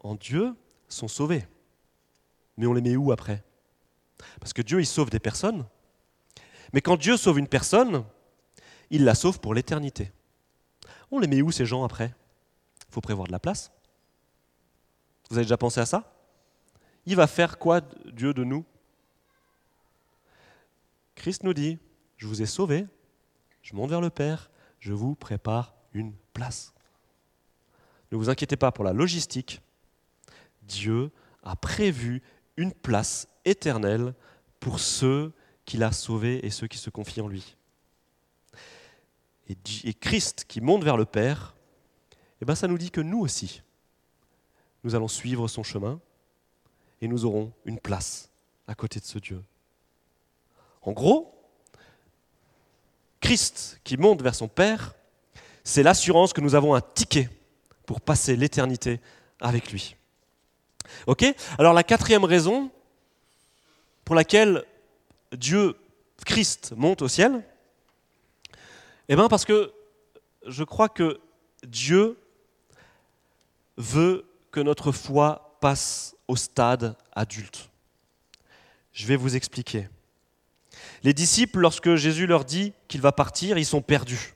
en 0.00 0.14
Dieu 0.14 0.54
sont 0.88 1.08
sauvés. 1.08 1.46
Mais 2.56 2.66
on 2.66 2.72
les 2.72 2.80
met 2.80 2.96
où 2.96 3.12
après? 3.12 3.44
Parce 4.40 4.52
que 4.52 4.62
Dieu, 4.62 4.80
il 4.80 4.86
sauve 4.86 5.10
des 5.10 5.20
personnes. 5.20 5.66
Mais 6.72 6.80
quand 6.80 6.96
Dieu 6.96 7.16
sauve 7.16 7.38
une 7.38 7.48
personne, 7.48 8.04
il 8.90 9.04
la 9.04 9.14
sauve 9.14 9.40
pour 9.40 9.54
l'éternité. 9.54 10.12
On 11.10 11.18
les 11.18 11.28
met 11.28 11.42
où 11.42 11.52
ces 11.52 11.66
gens 11.66 11.84
après? 11.84 12.14
Il 12.88 12.92
faut 12.92 13.00
prévoir 13.00 13.26
de 13.26 13.32
la 13.32 13.38
place. 13.38 13.70
Vous 15.28 15.36
avez 15.36 15.44
déjà 15.44 15.56
pensé 15.56 15.80
à 15.80 15.86
ça? 15.86 16.12
Il 17.04 17.16
va 17.16 17.26
faire 17.26 17.58
quoi 17.58 17.80
Dieu 18.06 18.34
de 18.34 18.42
nous? 18.42 18.64
Christ 21.14 21.44
nous 21.44 21.54
dit, 21.54 21.78
je 22.16 22.26
vous 22.26 22.42
ai 22.42 22.46
sauvé, 22.46 22.86
je 23.62 23.74
monte 23.74 23.90
vers 23.90 24.00
le 24.00 24.10
Père, 24.10 24.50
je 24.78 24.92
vous 24.92 25.14
prépare 25.14 25.74
une 25.92 26.12
place. 26.32 26.72
Ne 28.12 28.16
vous 28.16 28.30
inquiétez 28.30 28.56
pas 28.56 28.72
pour 28.72 28.84
la 28.84 28.92
logistique. 28.92 29.60
Dieu 30.62 31.10
a 31.42 31.56
prévu 31.56 32.22
une 32.56 32.72
place 32.72 33.28
éternelle 33.44 34.14
pour 34.60 34.80
ceux 34.80 35.32
qu'il 35.64 35.82
a 35.82 35.92
sauvés 35.92 36.44
et 36.44 36.50
ceux 36.50 36.66
qui 36.66 36.78
se 36.78 36.90
confient 36.90 37.20
en 37.20 37.28
lui. 37.28 37.56
Et 39.48 39.94
Christ 39.94 40.44
qui 40.48 40.60
monte 40.60 40.82
vers 40.82 40.96
le 40.96 41.04
Père, 41.04 41.54
eh 42.40 42.44
ben 42.44 42.54
ça 42.54 42.66
nous 42.66 42.78
dit 42.78 42.90
que 42.90 43.00
nous 43.00 43.20
aussi, 43.20 43.62
nous 44.82 44.94
allons 44.94 45.08
suivre 45.08 45.46
son 45.48 45.62
chemin 45.62 46.00
et 47.00 47.08
nous 47.08 47.24
aurons 47.24 47.52
une 47.64 47.78
place 47.78 48.30
à 48.66 48.74
côté 48.74 49.00
de 49.00 49.04
ce 49.04 49.18
Dieu. 49.18 49.42
En 50.82 50.92
gros, 50.92 51.35
Christ 53.26 53.80
qui 53.82 53.96
monte 53.96 54.22
vers 54.22 54.36
son 54.36 54.46
Père, 54.46 54.94
c'est 55.64 55.82
l'assurance 55.82 56.32
que 56.32 56.40
nous 56.40 56.54
avons 56.54 56.76
un 56.76 56.80
ticket 56.80 57.28
pour 57.84 58.00
passer 58.00 58.36
l'éternité 58.36 59.00
avec 59.40 59.72
lui. 59.72 59.96
Ok? 61.08 61.24
Alors 61.58 61.72
la 61.72 61.82
quatrième 61.82 62.22
raison 62.22 62.70
pour 64.04 64.14
laquelle 64.14 64.64
Dieu, 65.32 65.74
Christ, 66.24 66.72
monte 66.76 67.02
au 67.02 67.08
ciel, 67.08 67.42
eh 69.08 69.16
bien 69.16 69.26
parce 69.26 69.44
que 69.44 69.72
je 70.46 70.62
crois 70.62 70.88
que 70.88 71.18
Dieu 71.66 72.16
veut 73.76 74.24
que 74.52 74.60
notre 74.60 74.92
foi 74.92 75.58
passe 75.60 76.14
au 76.28 76.36
stade 76.36 76.94
adulte. 77.10 77.70
Je 78.92 79.04
vais 79.04 79.16
vous 79.16 79.34
expliquer. 79.34 79.88
Les 81.06 81.14
disciples, 81.14 81.60
lorsque 81.60 81.94
Jésus 81.94 82.26
leur 82.26 82.44
dit 82.44 82.72
qu'il 82.88 83.00
va 83.00 83.12
partir, 83.12 83.56
ils 83.58 83.64
sont 83.64 83.80
perdus. 83.80 84.34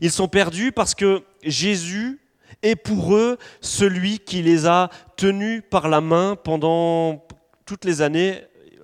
Ils 0.00 0.10
sont 0.10 0.28
perdus 0.28 0.72
parce 0.72 0.94
que 0.94 1.22
Jésus 1.42 2.20
est 2.62 2.74
pour 2.74 3.14
eux 3.14 3.36
celui 3.60 4.18
qui 4.18 4.40
les 4.40 4.64
a 4.64 4.88
tenus 5.18 5.62
par 5.70 5.88
la 5.88 6.00
main 6.00 6.36
pendant 6.42 7.22
toutes 7.66 7.84
les 7.84 8.00
années 8.00 8.40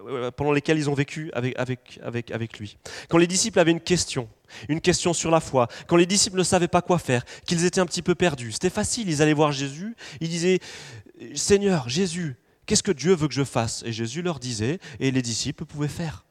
euh, 0.08 0.30
pendant 0.30 0.52
lesquelles 0.52 0.76
ils 0.76 0.90
ont 0.90 0.94
vécu 0.94 1.30
avec, 1.32 1.58
avec, 1.58 1.98
avec, 2.02 2.30
avec 2.32 2.58
lui. 2.58 2.76
Quand 3.08 3.16
les 3.16 3.26
disciples 3.26 3.58
avaient 3.60 3.70
une 3.70 3.80
question, 3.80 4.28
une 4.68 4.82
question 4.82 5.14
sur 5.14 5.30
la 5.30 5.40
foi, 5.40 5.68
quand 5.86 5.96
les 5.96 6.04
disciples 6.04 6.36
ne 6.36 6.42
savaient 6.42 6.68
pas 6.68 6.82
quoi 6.82 6.98
faire, 6.98 7.24
qu'ils 7.46 7.64
étaient 7.64 7.80
un 7.80 7.86
petit 7.86 8.02
peu 8.02 8.14
perdus, 8.14 8.52
c'était 8.52 8.68
facile, 8.68 9.08
ils 9.08 9.22
allaient 9.22 9.32
voir 9.32 9.52
Jésus, 9.52 9.96
ils 10.20 10.28
disaient, 10.28 10.58
Seigneur, 11.34 11.88
Jésus, 11.88 12.36
qu'est-ce 12.66 12.82
que 12.82 12.92
Dieu 12.92 13.14
veut 13.14 13.28
que 13.28 13.32
je 13.32 13.44
fasse? 13.44 13.82
Et 13.86 13.92
Jésus 13.92 14.20
leur 14.20 14.38
disait, 14.38 14.80
et 14.98 15.10
les 15.10 15.22
disciples 15.22 15.64
pouvaient 15.64 15.88
faire. 15.88 16.26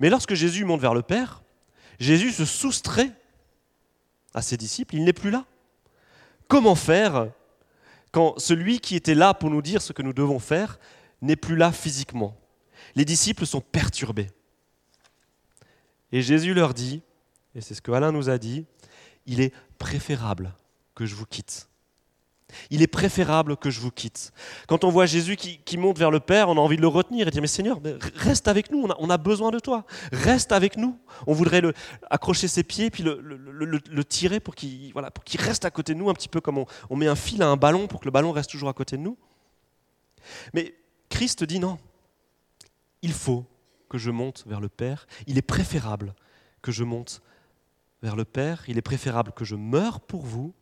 Mais 0.00 0.10
lorsque 0.10 0.34
Jésus 0.34 0.64
monte 0.64 0.80
vers 0.80 0.94
le 0.94 1.02
Père, 1.02 1.42
Jésus 1.98 2.32
se 2.32 2.44
soustrait 2.44 3.12
à 4.34 4.42
ses 4.42 4.56
disciples, 4.56 4.96
il 4.96 5.04
n'est 5.04 5.12
plus 5.12 5.30
là. 5.30 5.44
Comment 6.48 6.74
faire 6.74 7.28
quand 8.10 8.38
celui 8.38 8.80
qui 8.80 8.96
était 8.96 9.14
là 9.14 9.34
pour 9.34 9.50
nous 9.50 9.62
dire 9.62 9.80
ce 9.82 9.92
que 9.92 10.02
nous 10.02 10.12
devons 10.12 10.38
faire 10.38 10.78
n'est 11.20 11.36
plus 11.36 11.56
là 11.56 11.72
physiquement? 11.72 12.36
Les 12.94 13.04
disciples 13.04 13.46
sont 13.46 13.60
perturbés. 13.60 14.28
Et 16.10 16.20
Jésus 16.20 16.52
leur 16.52 16.74
dit, 16.74 17.02
et 17.54 17.60
c'est 17.60 17.74
ce 17.74 17.82
que 17.82 17.92
Alain 17.92 18.12
nous 18.12 18.28
a 18.28 18.38
dit, 18.38 18.66
il 19.26 19.40
est 19.40 19.54
préférable 19.78 20.54
que 20.94 21.06
je 21.06 21.14
vous 21.14 21.26
quitte. 21.26 21.68
Il 22.70 22.82
est 22.82 22.86
préférable 22.86 23.56
que 23.56 23.70
je 23.70 23.80
vous 23.80 23.90
quitte. 23.90 24.32
Quand 24.68 24.84
on 24.84 24.90
voit 24.90 25.06
Jésus 25.06 25.36
qui, 25.36 25.78
monte 25.78 25.98
vers 25.98 26.10
le 26.10 26.20
Père, 26.20 26.48
on 26.48 26.56
a 26.56 26.60
envie 26.60 26.76
de 26.76 26.82
le 26.82 26.88
retenir 26.88 27.22
et 27.22 27.24
de 27.26 27.30
dire, 27.30 27.42
mais 27.42 27.48
Seigneur, 27.48 27.80
reste 28.16 28.48
avec 28.48 28.70
nous, 28.70 28.86
on 28.98 29.10
a, 29.10 29.18
besoin 29.18 29.50
de 29.50 29.58
toi, 29.58 29.84
reste 30.12 30.52
avec 30.52 30.76
nous. 30.76 30.98
On 31.26 31.32
voudrait 31.32 31.60
le, 31.60 31.72
accrocher 32.10 32.48
ses 32.48 32.62
pieds, 32.62 32.90
puis 32.90 33.02
le, 33.02 34.04
tirer 34.04 34.40
pour 34.40 34.54
qu'il 34.54 34.92
reste 35.38 35.64
à 35.64 35.70
côté 35.70 35.94
de 35.94 35.98
nous, 35.98 36.10
un 36.10 36.14
petit 36.14 36.28
peu 36.28 36.40
comme 36.40 36.58
on, 36.58 36.66
on 36.90 36.96
met 36.96 37.06
un 37.06 37.16
fil 37.16 37.42
à 37.42 37.48
un 37.48 37.56
ballon 37.56 37.86
pour 37.86 38.00
que 38.00 38.04
le 38.06 38.10
ballon 38.10 38.32
reste 38.32 38.50
toujours 38.50 38.68
à 38.68 38.74
côté 38.74 38.96
de 38.96 39.02
nous. 39.02 39.16
Mais 40.54 40.74
Christ 41.08 41.44
dit 41.44 41.58
non, 41.58 41.78
il 43.02 43.12
faut 43.12 43.44
que 43.88 43.98
je 43.98 44.10
monte 44.10 44.44
vers 44.46 44.60
le 44.60 44.68
Père, 44.68 45.06
il 45.26 45.38
est 45.38 45.42
préférable 45.42 46.14
que 46.62 46.72
je 46.72 46.84
monte 46.84 47.22
vers 48.02 48.16
le 48.16 48.24
Père, 48.24 48.64
il 48.68 48.78
est 48.78 48.82
préférable 48.82 49.32
que 49.32 49.44
je 49.44 49.54
meure 49.54 50.00
pour 50.00 50.22
vous 50.22 50.54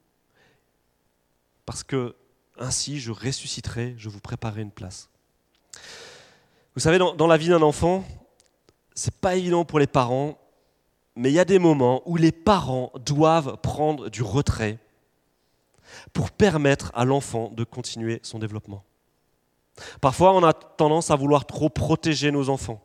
parce 1.70 1.84
que 1.84 2.16
ainsi 2.58 2.98
je 2.98 3.12
ressusciterai, 3.12 3.94
je 3.96 4.08
vous 4.08 4.18
préparerai 4.18 4.60
une 4.60 4.72
place. 4.72 5.08
Vous 6.74 6.80
savez, 6.80 6.98
dans, 6.98 7.26
la 7.28 7.36
vie 7.36 7.48
d'un 7.48 7.62
enfant, 7.62 8.02
c'est 8.96 9.14
pas 9.14 9.36
évident 9.36 9.64
pour 9.64 9.78
les 9.78 9.86
parents, 9.86 10.36
mais 11.14 11.30
il 11.30 11.34
y 11.34 11.38
a 11.38 11.44
des 11.44 11.60
moments 11.60 12.02
où 12.06 12.16
les 12.16 12.32
parents 12.32 12.90
doivent 13.06 13.56
prendre 13.58 14.08
du 14.08 14.20
retrait 14.20 14.78
pour 16.12 16.32
permettre 16.32 16.90
à 16.92 17.04
l'enfant 17.04 17.52
de 17.54 17.62
continuer 17.62 18.18
son 18.24 18.40
développement. 18.40 18.82
Parfois, 20.00 20.34
on 20.34 20.42
a 20.42 20.52
tendance 20.52 21.12
à 21.12 21.14
vouloir 21.14 21.46
trop 21.46 21.68
protéger 21.68 22.32
nos 22.32 22.48
enfants, 22.48 22.82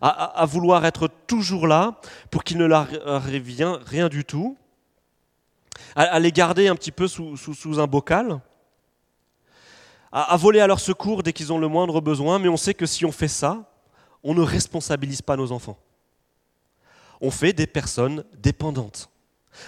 à, 0.00 0.46
vouloir 0.46 0.86
être 0.86 1.06
toujours 1.26 1.66
là 1.66 2.00
pour 2.30 2.44
qu'il 2.44 2.56
ne 2.56 2.64
leur 2.64 2.88
rien 3.84 4.08
du 4.08 4.24
tout, 4.24 4.56
à, 5.94 6.18
les 6.18 6.32
garder 6.32 6.68
un 6.68 6.74
petit 6.74 6.92
peu 6.92 7.08
sous, 7.08 7.80
un 7.80 7.86
bocal, 7.86 8.40
à, 10.12 10.36
voler 10.36 10.60
à 10.60 10.66
leur 10.66 10.80
secours 10.80 11.22
dès 11.22 11.32
qu'ils 11.32 11.52
ont 11.52 11.58
le 11.58 11.68
moindre 11.68 12.00
besoin, 12.00 12.38
mais 12.38 12.48
on 12.48 12.56
sait 12.56 12.74
que 12.74 12.86
si 12.86 13.04
on 13.04 13.12
fait 13.12 13.28
ça, 13.28 13.70
on 14.22 14.34
ne 14.34 14.42
responsabilise 14.42 15.22
pas 15.22 15.36
nos 15.36 15.52
enfants. 15.52 15.78
On 17.20 17.30
fait 17.30 17.52
des 17.52 17.66
personnes 17.66 18.24
dépendantes. 18.36 19.10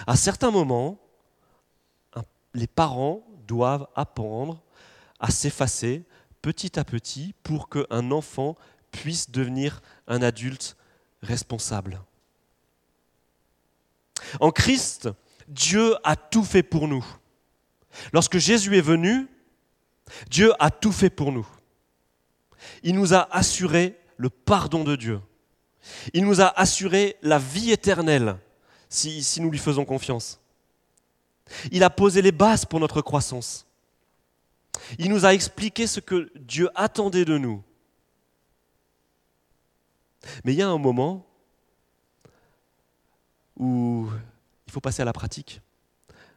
À 0.07 0.15
certains 0.15 0.51
moments, 0.51 0.97
les 2.53 2.67
parents 2.67 3.23
doivent 3.47 3.87
apprendre 3.95 4.61
à 5.19 5.31
s'effacer 5.31 6.03
petit 6.41 6.77
à 6.79 6.83
petit 6.83 7.33
pour 7.43 7.69
qu'un 7.69 8.11
enfant 8.11 8.55
puisse 8.91 9.31
devenir 9.31 9.81
un 10.07 10.21
adulte 10.21 10.77
responsable. 11.21 12.01
En 14.39 14.51
Christ, 14.51 15.09
Dieu 15.47 15.95
a 16.03 16.15
tout 16.15 16.43
fait 16.43 16.63
pour 16.63 16.87
nous. 16.87 17.05
Lorsque 18.11 18.37
Jésus 18.37 18.77
est 18.77 18.81
venu, 18.81 19.27
Dieu 20.29 20.51
a 20.59 20.71
tout 20.71 20.91
fait 20.91 21.09
pour 21.09 21.31
nous. 21.31 21.47
Il 22.83 22.95
nous 22.95 23.13
a 23.13 23.27
assuré 23.35 23.97
le 24.17 24.29
pardon 24.29 24.83
de 24.83 24.95
Dieu. 24.95 25.21
Il 26.13 26.25
nous 26.25 26.41
a 26.41 26.47
assuré 26.59 27.17
la 27.21 27.39
vie 27.39 27.71
éternelle 27.71 28.37
si, 28.89 29.41
nous 29.41 29.49
lui 29.49 29.59
faisons 29.59 29.85
confiance. 29.85 30.39
Il 31.71 31.83
a 31.83 31.89
posé 31.89 32.21
les 32.21 32.31
bases 32.31 32.65
pour 32.65 32.79
notre 32.79 33.01
croissance. 33.01 33.65
Il 34.97 35.09
nous 35.09 35.25
a 35.25 35.33
expliqué 35.33 35.87
ce 35.87 35.99
que 35.99 36.31
Dieu 36.35 36.69
attendait 36.75 37.25
de 37.25 37.37
nous. 37.37 37.63
Mais 40.45 40.53
il 40.53 40.59
y 40.59 40.61
a 40.61 40.69
un 40.69 40.77
moment 40.77 41.25
où 43.57 44.09
faut 44.73 44.81
passer 44.81 45.01
à 45.01 45.05
la 45.05 45.13
pratique. 45.13 45.61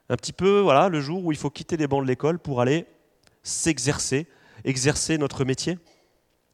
Un 0.09 0.17
petit 0.17 0.33
peu, 0.33 0.61
voilà, 0.61 0.89
le 0.89 1.01
jour 1.01 1.25
où 1.25 1.33
il 1.33 1.39
faut 1.39 1.51
quitter 1.51 1.77
les 1.77 1.87
bancs 1.89 2.03
de 2.03 2.07
l'école 2.07 2.39
pour 2.39 2.61
aller 2.61 2.87
s'exercer, 3.43 4.27
exercer 4.65 5.19
notre 5.19 5.45
métier. 5.45 5.79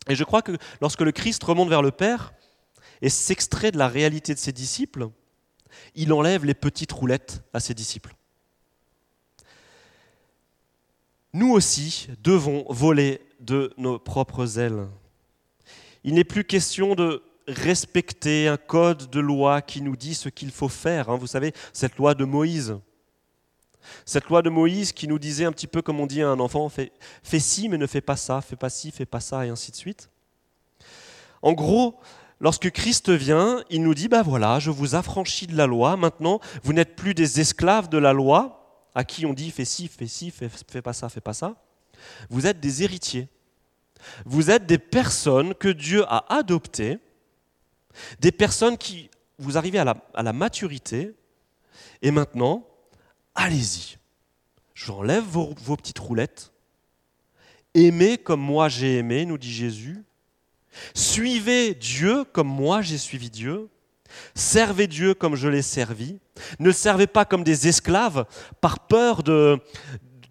Et 0.08 0.14
je 0.14 0.24
crois 0.24 0.42
que 0.42 0.56
lorsque 0.80 1.02
le 1.02 1.12
Christ 1.12 1.42
remonte 1.44 1.68
vers 1.68 1.82
le 1.82 1.90
Père 1.90 2.32
et 3.02 3.08
s'extrait 3.08 3.72
de 3.72 3.78
la 3.78 3.88
réalité 3.88 4.32
de 4.32 4.38
ses 4.38 4.52
disciples, 4.52 5.08
il 5.94 6.12
enlève 6.12 6.44
les 6.44 6.54
petites 6.54 6.92
roulettes 6.92 7.42
à 7.52 7.60
ses 7.60 7.74
disciples. 7.74 8.14
Nous 11.34 11.50
aussi 11.50 12.08
devons 12.22 12.64
voler 12.68 13.20
de 13.40 13.72
nos 13.76 13.98
propres 13.98 14.58
ailes. 14.58 14.86
Il 16.04 16.14
n'est 16.14 16.24
plus 16.24 16.44
question 16.44 16.94
de 16.94 17.22
respecter 17.46 18.48
un 18.48 18.56
code 18.56 19.10
de 19.10 19.20
loi 19.20 19.62
qui 19.62 19.82
nous 19.82 19.96
dit 19.96 20.14
ce 20.14 20.28
qu'il 20.28 20.50
faut 20.50 20.68
faire. 20.68 21.08
Hein. 21.08 21.16
Vous 21.16 21.26
savez, 21.26 21.52
cette 21.72 21.96
loi 21.96 22.14
de 22.14 22.24
Moïse. 22.24 22.78
Cette 24.04 24.28
loi 24.28 24.42
de 24.42 24.50
Moïse 24.50 24.92
qui 24.92 25.08
nous 25.08 25.18
disait 25.18 25.44
un 25.44 25.52
petit 25.52 25.66
peu 25.66 25.82
comme 25.82 26.00
on 26.00 26.06
dit 26.06 26.22
à 26.22 26.28
un 26.28 26.40
enfant, 26.40 26.68
fais, 26.68 26.92
fais 27.22 27.40
ci 27.40 27.68
mais 27.68 27.78
ne 27.78 27.86
fais 27.86 28.00
pas 28.00 28.16
ça, 28.16 28.40
fais 28.40 28.56
pas 28.56 28.70
ci, 28.70 28.90
fais 28.90 29.06
pas 29.06 29.20
ça, 29.20 29.44
et 29.44 29.48
ainsi 29.48 29.70
de 29.70 29.76
suite. 29.76 30.08
En 31.42 31.52
gros, 31.52 31.98
lorsque 32.40 32.70
Christ 32.70 33.10
vient, 33.10 33.64
il 33.70 33.82
nous 33.82 33.94
dit, 33.94 34.08
ben 34.08 34.22
voilà, 34.22 34.60
je 34.60 34.70
vous 34.70 34.94
affranchis 34.94 35.48
de 35.48 35.56
la 35.56 35.66
loi, 35.66 35.96
maintenant 35.96 36.40
vous 36.62 36.72
n'êtes 36.72 36.94
plus 36.94 37.14
des 37.14 37.40
esclaves 37.40 37.88
de 37.88 37.98
la 37.98 38.12
loi, 38.12 38.88
à 38.94 39.04
qui 39.04 39.26
on 39.26 39.32
dit 39.32 39.50
fais 39.50 39.64
ci, 39.64 39.88
fais 39.88 40.06
ci, 40.06 40.30
fais, 40.30 40.48
fais 40.48 40.82
pas 40.82 40.92
ça, 40.92 41.08
fais 41.08 41.20
pas 41.20 41.34
ça. 41.34 41.56
Vous 42.30 42.46
êtes 42.46 42.60
des 42.60 42.82
héritiers. 42.82 43.28
Vous 44.24 44.50
êtes 44.50 44.66
des 44.66 44.78
personnes 44.78 45.54
que 45.54 45.68
Dieu 45.68 46.04
a 46.08 46.24
adoptées 46.34 46.98
des 48.20 48.32
personnes 48.32 48.78
qui, 48.78 49.10
vous 49.38 49.58
arrivez 49.58 49.78
à 49.78 49.84
la, 50.22 50.32
maturité, 50.32 51.14
et 52.00 52.10
maintenant, 52.10 52.66
allez-y. 53.34 53.98
J'enlève 54.74 55.24
vos, 55.24 55.54
petites 55.76 55.98
roulettes. 55.98 56.52
Aimez 57.74 58.18
comme 58.18 58.40
moi 58.40 58.68
j'ai 58.68 58.98
aimé, 58.98 59.24
nous 59.24 59.38
dit 59.38 59.52
Jésus. 59.52 60.04
Suivez 60.94 61.74
Dieu 61.74 62.24
comme 62.24 62.48
moi 62.48 62.82
j'ai 62.82 62.98
suivi 62.98 63.30
Dieu. 63.30 63.68
Servez 64.34 64.86
Dieu 64.86 65.14
comme 65.14 65.36
je 65.36 65.48
l'ai 65.48 65.62
servi. 65.62 66.18
Ne 66.58 66.70
servez 66.70 67.06
pas 67.06 67.24
comme 67.24 67.44
des 67.44 67.68
esclaves 67.68 68.26
par 68.60 68.80
peur 68.80 69.22
de, 69.22 69.58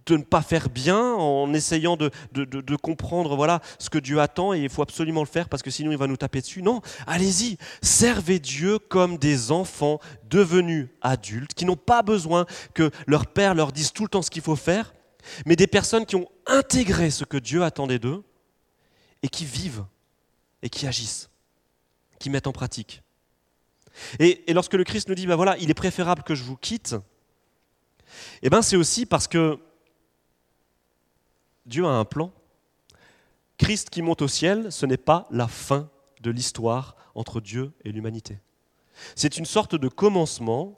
de 0.05 0.17
ne 0.17 0.23
pas 0.23 0.41
faire 0.41 0.69
bien 0.69 0.99
en 1.13 1.53
essayant 1.53 1.97
de, 1.97 2.11
de, 2.33 2.75
comprendre 2.75 3.35
voilà 3.35 3.61
ce 3.77 3.89
que 3.89 3.99
Dieu 3.99 4.19
attend 4.19 4.53
et 4.53 4.59
il 4.59 4.69
faut 4.69 4.81
absolument 4.81 5.21
le 5.21 5.27
faire 5.27 5.49
parce 5.49 5.61
que 5.61 5.69
sinon 5.69 5.91
il 5.91 5.97
va 5.97 6.07
nous 6.07 6.17
taper 6.17 6.41
dessus. 6.41 6.61
Non, 6.61 6.81
allez-y, 7.07 7.57
servez 7.81 8.39
Dieu 8.39 8.79
comme 8.79 9.17
des 9.17 9.51
enfants 9.51 9.99
devenus 10.29 10.89
adultes 11.01 11.53
qui 11.53 11.65
n'ont 11.65 11.75
pas 11.75 12.01
besoin 12.01 12.45
que 12.73 12.91
leur 13.07 13.27
père 13.27 13.53
leur 13.53 13.71
dise 13.71 13.91
tout 13.91 14.03
le 14.03 14.09
temps 14.09 14.21
ce 14.21 14.31
qu'il 14.31 14.41
faut 14.41 14.55
faire, 14.55 14.93
mais 15.45 15.55
des 15.55 15.67
personnes 15.67 16.05
qui 16.05 16.15
ont 16.15 16.27
intégré 16.47 17.11
ce 17.11 17.23
que 17.23 17.37
Dieu 17.37 17.63
attendait 17.63 17.99
d'eux 17.99 18.23
et 19.23 19.29
qui 19.29 19.45
vivent 19.45 19.85
et 20.63 20.69
qui 20.69 20.87
agissent, 20.87 21.29
qui 22.19 22.29
mettent 22.29 22.47
en 22.47 22.51
pratique. 22.51 23.01
Et, 24.19 24.43
lorsque 24.53 24.73
le 24.73 24.83
Christ 24.83 25.09
nous 25.09 25.15
dit, 25.15 25.27
ben 25.27 25.35
voilà, 25.35 25.57
il 25.57 25.69
est 25.69 25.75
préférable 25.75 26.23
que 26.23 26.35
je 26.35 26.43
vous 26.43 26.55
quitte, 26.55 26.95
eh 28.41 28.49
ben 28.49 28.61
c'est 28.61 28.75
aussi 28.75 29.05
parce 29.05 29.27
que 29.27 29.59
Dieu 31.71 31.85
a 31.85 31.89
un 31.89 32.05
plan. 32.05 32.31
Christ 33.57 33.89
qui 33.89 34.01
monte 34.01 34.21
au 34.21 34.27
ciel, 34.27 34.71
ce 34.71 34.85
n'est 34.85 34.97
pas 34.97 35.27
la 35.31 35.47
fin 35.47 35.89
de 36.19 36.29
l'histoire 36.29 36.95
entre 37.15 37.41
Dieu 37.41 37.71
et 37.85 37.91
l'humanité. 37.91 38.39
C'est 39.15 39.37
une 39.37 39.45
sorte 39.45 39.75
de 39.75 39.87
commencement, 39.87 40.77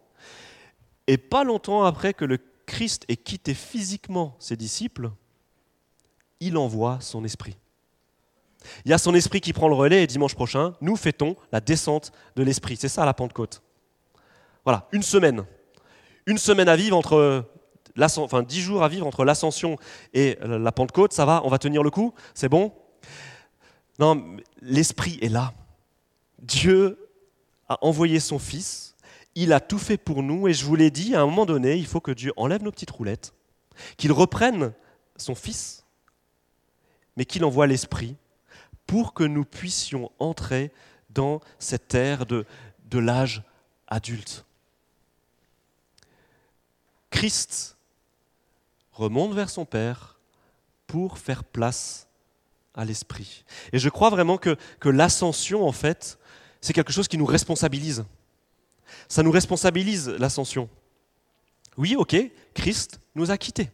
et 1.08 1.18
pas 1.18 1.44
longtemps 1.44 1.84
après 1.84 2.14
que 2.14 2.24
le 2.24 2.40
Christ 2.66 3.06
ait 3.10 3.18
quitté 3.18 3.54
physiquement 3.54 4.38
ses 4.40 4.56
disciples, 4.56 5.12
il 6.40 6.58
envoie 6.58 7.00
son 7.02 7.26
esprit. 7.26 7.58
Il 8.86 8.92
y 8.92 8.94
a 8.94 8.98
son 8.98 9.14
esprit 9.14 9.42
qui 9.42 9.52
prend 9.52 9.68
le 9.68 9.76
relais 9.76 10.04
et 10.04 10.08
dimanche 10.08 10.36
prochain, 10.36 10.76
nous 10.80 10.96
fêtons 10.96 11.36
la 11.52 11.60
descente 11.60 12.12
de 12.36 12.44
l'esprit. 12.44 12.78
C'est 12.78 12.88
ça 12.88 13.04
la 13.04 13.14
Pentecôte. 13.14 13.62
Voilà, 14.64 14.88
une 14.92 15.04
semaine. 15.04 15.46
Une 16.26 16.38
semaine 16.38 16.70
à 16.70 16.78
vivre 16.78 16.96
entre 16.96 17.46
enfin 18.00 18.44
dix 18.44 18.62
jours 18.62 18.84
à 18.84 18.88
vivre 18.88 19.06
entre 19.08 19.26
l'ascension 19.26 19.78
et 20.14 20.38
la 20.42 20.72
Pentecôte, 20.72 21.14
ça 21.14 21.26
va, 21.26 21.42
on 21.46 21.50
va 21.50 21.60
tenir 21.60 21.84
le 21.84 21.90
coup, 21.90 22.14
c'est 22.34 22.50
bon? 22.50 22.74
Non, 24.00 24.38
l'Esprit 24.62 25.20
est 25.22 25.30
là. 25.30 25.54
Dieu 26.40 27.10
a 27.70 27.78
envoyé 27.86 28.20
son 28.20 28.40
Fils, 28.40 28.96
il 29.36 29.54
a 29.54 29.60
tout 29.60 29.80
fait 29.80 29.98
pour 29.98 30.24
nous, 30.24 30.48
et 30.48 30.54
je 30.54 30.66
vous 30.66 30.76
l'ai 30.76 30.92
dit, 30.92 31.16
à 31.16 31.22
un 31.22 31.26
moment 31.26 31.46
donné, 31.46 31.76
il 31.76 31.88
faut 31.88 32.02
que 32.02 32.12
Dieu 32.12 32.34
enlève 32.36 32.64
nos 32.64 32.72
petites 32.72 32.92
roulettes, 32.92 33.34
qu'il 33.98 34.12
reprenne 34.12 34.74
son 35.16 35.36
Fils, 35.36 35.86
mais 37.16 37.26
qu'il 37.26 37.46
envoie 37.46 37.68
l'Esprit 37.68 38.16
pour 38.86 39.14
que 39.14 39.24
nous 39.24 39.46
puissions 39.46 40.12
entrer 40.20 40.72
dans 41.10 41.40
cette 41.60 41.94
ère 41.94 42.26
de, 42.26 42.46
de 42.86 43.00
l'âge 43.00 43.44
adulte. 43.88 44.46
Christ 47.12 47.73
remonte 48.94 49.34
vers 49.34 49.50
son 49.50 49.66
Père 49.66 50.20
pour 50.88 51.18
faire 51.18 51.44
place 51.44 52.08
à 52.76 52.86
l'Esprit. 52.86 53.44
Et 53.72 53.80
je 53.80 53.90
crois 53.90 54.10
vraiment 54.10 54.38
que, 54.38 54.58
l'ascension, 54.86 55.68
en 55.68 55.72
fait, 55.72 56.18
c'est 56.62 56.74
quelque 56.74 56.94
chose 56.94 57.08
qui 57.08 57.18
nous 57.18 57.26
responsabilise. 57.26 58.06
Ça 59.08 59.24
nous 59.24 59.32
responsabilise, 59.32 60.10
l'ascension. 60.10 60.70
Oui, 61.78 61.96
ok, 61.96 62.16
Christ 62.54 63.00
nous 63.16 63.32
a 63.32 63.38
quittés. 63.38 63.72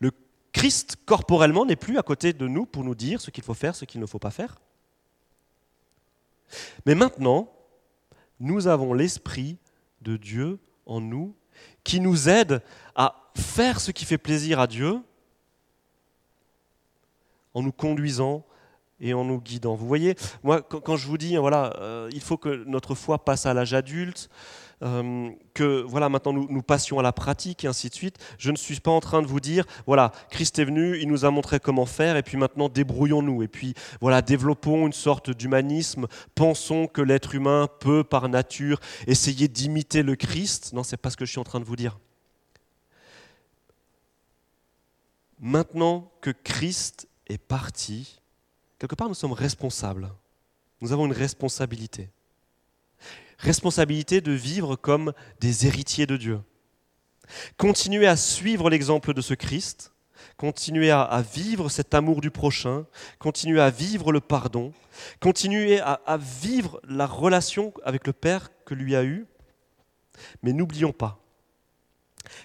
Le 0.00 0.10
Christ, 0.52 0.96
corporellement, 1.06 1.64
n'est 1.64 1.76
plus 1.76 1.98
à 1.98 2.02
côté 2.02 2.32
de 2.32 2.46
nous 2.46 2.66
pour 2.66 2.84
nous 2.84 2.94
dire 2.94 3.20
ce 3.20 3.30
qu'il 3.30 3.42
faut 3.42 3.54
faire, 3.54 3.74
ce 3.74 3.84
qu'il 3.84 4.00
ne 4.00 4.06
faut 4.06 4.18
pas 4.18 4.30
faire. 4.30 4.60
Mais 6.84 6.94
maintenant, 6.94 7.50
nous 8.38 8.66
avons 8.66 8.92
l'Esprit 8.92 9.56
de 10.02 10.16
Dieu 10.16 10.58
en 10.84 11.00
nous 11.00 11.34
qui 11.84 12.00
nous 12.00 12.28
aide 12.28 12.62
à 12.94 13.30
faire 13.36 13.80
ce 13.80 13.90
qui 13.90 14.04
fait 14.04 14.18
plaisir 14.18 14.60
à 14.60 14.66
Dieu 14.66 15.00
en 17.54 17.62
nous 17.62 17.72
conduisant 17.72 18.44
et 19.00 19.14
en 19.14 19.24
nous 19.24 19.40
guidant. 19.40 19.74
Vous 19.74 19.86
voyez, 19.86 20.14
moi, 20.42 20.62
quand 20.62 20.96
je 20.96 21.06
vous 21.06 21.18
dis, 21.18 21.36
voilà, 21.36 21.74
euh, 21.80 22.08
il 22.12 22.20
faut 22.20 22.36
que 22.36 22.64
notre 22.64 22.94
foi 22.94 23.24
passe 23.24 23.46
à 23.46 23.54
l'âge 23.54 23.74
adulte, 23.74 24.30
euh, 24.82 25.30
que 25.54 25.82
voilà, 25.82 26.08
maintenant 26.08 26.32
nous, 26.32 26.62
passions 26.62 26.98
à 26.98 27.02
la 27.02 27.12
pratique 27.12 27.64
et 27.64 27.68
ainsi 27.68 27.88
de 27.88 27.94
suite, 27.94 28.18
je 28.38 28.50
ne 28.50 28.56
suis 28.56 28.80
pas 28.80 28.90
en 28.90 29.00
train 29.00 29.22
de 29.22 29.26
vous 29.26 29.40
dire, 29.40 29.64
voilà, 29.86 30.12
Christ 30.30 30.58
est 30.58 30.64
venu, 30.64 30.98
il 30.98 31.08
nous 31.08 31.24
a 31.24 31.30
montré 31.30 31.60
comment 31.60 31.86
faire, 31.86 32.16
et 32.16 32.22
puis 32.22 32.36
maintenant 32.36 32.68
débrouillons-nous, 32.68 33.42
et 33.42 33.48
puis 33.48 33.74
voilà, 34.00 34.22
développons 34.22 34.86
une 34.86 34.92
sorte 34.92 35.30
d'humanisme, 35.30 36.06
pensons 36.34 36.86
que 36.86 37.00
l'être 37.00 37.34
humain 37.34 37.68
peut 37.80 38.02
par 38.02 38.28
nature 38.28 38.80
essayer 39.06 39.48
d'imiter 39.48 40.02
le 40.02 40.16
Christ. 40.16 40.72
Non, 40.72 40.82
c'est 40.82 40.96
pas 40.96 41.10
ce 41.10 41.16
que 41.16 41.24
je 41.24 41.30
suis 41.30 41.40
en 41.40 41.44
train 41.44 41.60
de 41.60 41.64
vous 41.64 41.76
dire. 41.76 41.98
Maintenant 45.38 46.10
que 46.20 46.30
Christ 46.30 47.08
est 47.28 47.38
parti, 47.38 48.20
quelque 48.78 48.94
part 48.94 49.08
nous 49.08 49.14
sommes 49.14 49.32
responsables. 49.32 50.12
Nous 50.80 50.92
avons 50.92 51.06
une 51.06 51.12
responsabilité. 51.12 52.10
Responsabilité 53.42 54.20
de 54.20 54.32
vivre 54.32 54.76
comme 54.76 55.12
des 55.40 55.66
héritiers 55.66 56.06
de 56.06 56.16
Dieu. 56.16 56.40
Continuer 57.56 58.06
à 58.06 58.16
suivre 58.16 58.70
l'exemple 58.70 59.12
de 59.12 59.20
ce 59.20 59.34
Christ, 59.34 59.92
continuer 60.36 60.90
à, 60.90 61.22
vivre 61.22 61.68
cet 61.68 61.92
amour 61.94 62.20
du 62.20 62.30
prochain, 62.30 62.86
continuer 63.18 63.60
à 63.60 63.68
vivre 63.70 64.12
le 64.12 64.20
pardon, 64.20 64.72
continuer 65.20 65.80
à, 65.80 66.18
vivre 66.18 66.80
la 66.88 67.06
relation 67.06 67.74
avec 67.84 68.06
le 68.06 68.14
Père 68.14 68.50
que 68.64 68.74
lui 68.74 68.96
a 68.96 69.04
eue. 69.04 69.26
Mais 70.42 70.52
n'oublions 70.52 70.92
pas 70.92 71.20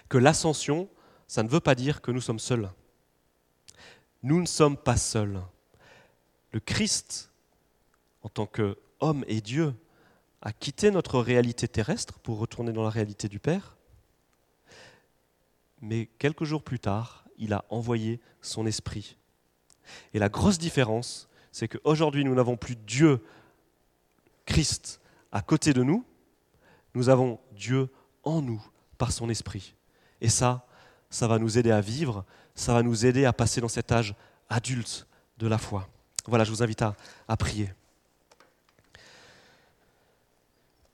que 0.08 0.18
l'ascension, 0.18 0.88
ça 1.26 1.42
ne 1.42 1.48
veut 1.48 1.60
pas 1.60 1.74
dire 1.74 2.02
que 2.02 2.10
nous 2.10 2.20
sommes 2.20 2.38
seuls 2.38 2.68
nous 4.22 4.40
ne 4.40 4.46
sommes 4.46 4.76
pas 4.76 4.96
seuls. 4.96 5.40
Le 6.52 6.60
Christ, 6.60 7.30
en 8.22 8.28
tant 8.28 8.46
qu'homme 8.46 9.24
et 9.28 9.40
Dieu, 9.40 9.74
a 10.42 10.52
quitté 10.52 10.90
notre 10.90 11.20
réalité 11.20 11.68
terrestre 11.68 12.18
pour 12.20 12.38
retourner 12.38 12.72
dans 12.72 12.82
la 12.82 12.90
réalité 12.90 13.28
du 13.28 13.38
Père. 13.38 13.76
Mais 15.80 16.08
quelques 16.18 16.44
jours 16.44 16.62
plus 16.62 16.78
tard, 16.78 17.24
il 17.38 17.52
a 17.52 17.64
envoyé 17.70 18.20
son 18.40 18.66
esprit. 18.66 19.16
Et 20.12 20.18
la 20.18 20.28
grosse 20.28 20.58
différence, 20.58 21.28
c'est 21.52 21.68
qu'aujourd'hui, 21.68 22.24
nous 22.24 22.34
n'avons 22.34 22.56
plus 22.56 22.76
Dieu, 22.76 23.22
Christ, 24.46 25.00
à 25.32 25.40
côté 25.40 25.72
de 25.72 25.82
nous, 25.82 26.04
nous 26.94 27.08
avons 27.08 27.38
Dieu 27.52 27.88
en 28.22 28.42
nous 28.42 28.64
par 28.96 29.12
son 29.12 29.28
esprit. 29.28 29.74
Et 30.20 30.28
ça, 30.28 30.66
ça 31.10 31.28
va 31.28 31.38
nous 31.38 31.58
aider 31.58 31.70
à 31.70 31.80
vivre 31.80 32.24
ça 32.58 32.74
va 32.74 32.82
nous 32.82 33.06
aider 33.06 33.24
à 33.24 33.32
passer 33.32 33.60
dans 33.60 33.68
cet 33.68 33.92
âge 33.92 34.14
adulte 34.50 35.06
de 35.38 35.46
la 35.46 35.58
foi. 35.58 35.88
Voilà, 36.26 36.44
je 36.44 36.50
vous 36.50 36.62
invite 36.62 36.82
à, 36.82 37.36
prier. 37.38 37.72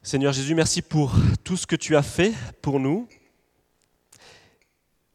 Seigneur 0.06 0.34
Jésus, 0.34 0.54
merci 0.54 0.82
pour 0.82 1.14
tout 1.44 1.56
ce 1.56 1.66
que 1.66 1.76
tu 1.76 1.96
as 1.96 2.02
fait 2.02 2.34
pour 2.60 2.78
nous. 2.78 3.08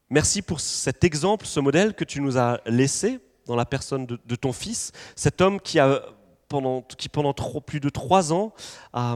Merci 0.09 0.41
pour 0.41 0.61
cet 0.61 1.03
exemple, 1.03 1.45
ce 1.45 1.59
modèle 1.59 1.93
que 1.93 2.03
tu 2.03 2.21
nous 2.21 2.39
as 2.39 2.59
laissé 2.65 3.19
dans 3.45 3.55
la 3.55 3.65
personne 3.65 4.07
de, 4.07 4.35
ton 4.35 4.51
Fils, 4.51 4.91
cet 5.15 5.41
homme 5.41 5.61
qui, 5.61 5.77
a, 5.77 6.01
pendant, 6.47 6.81
qui 6.81 7.07
pendant 7.07 7.35
plus 7.35 7.79
de 7.79 7.89
trois 7.89 8.33
ans 8.33 8.51
a 8.91 9.15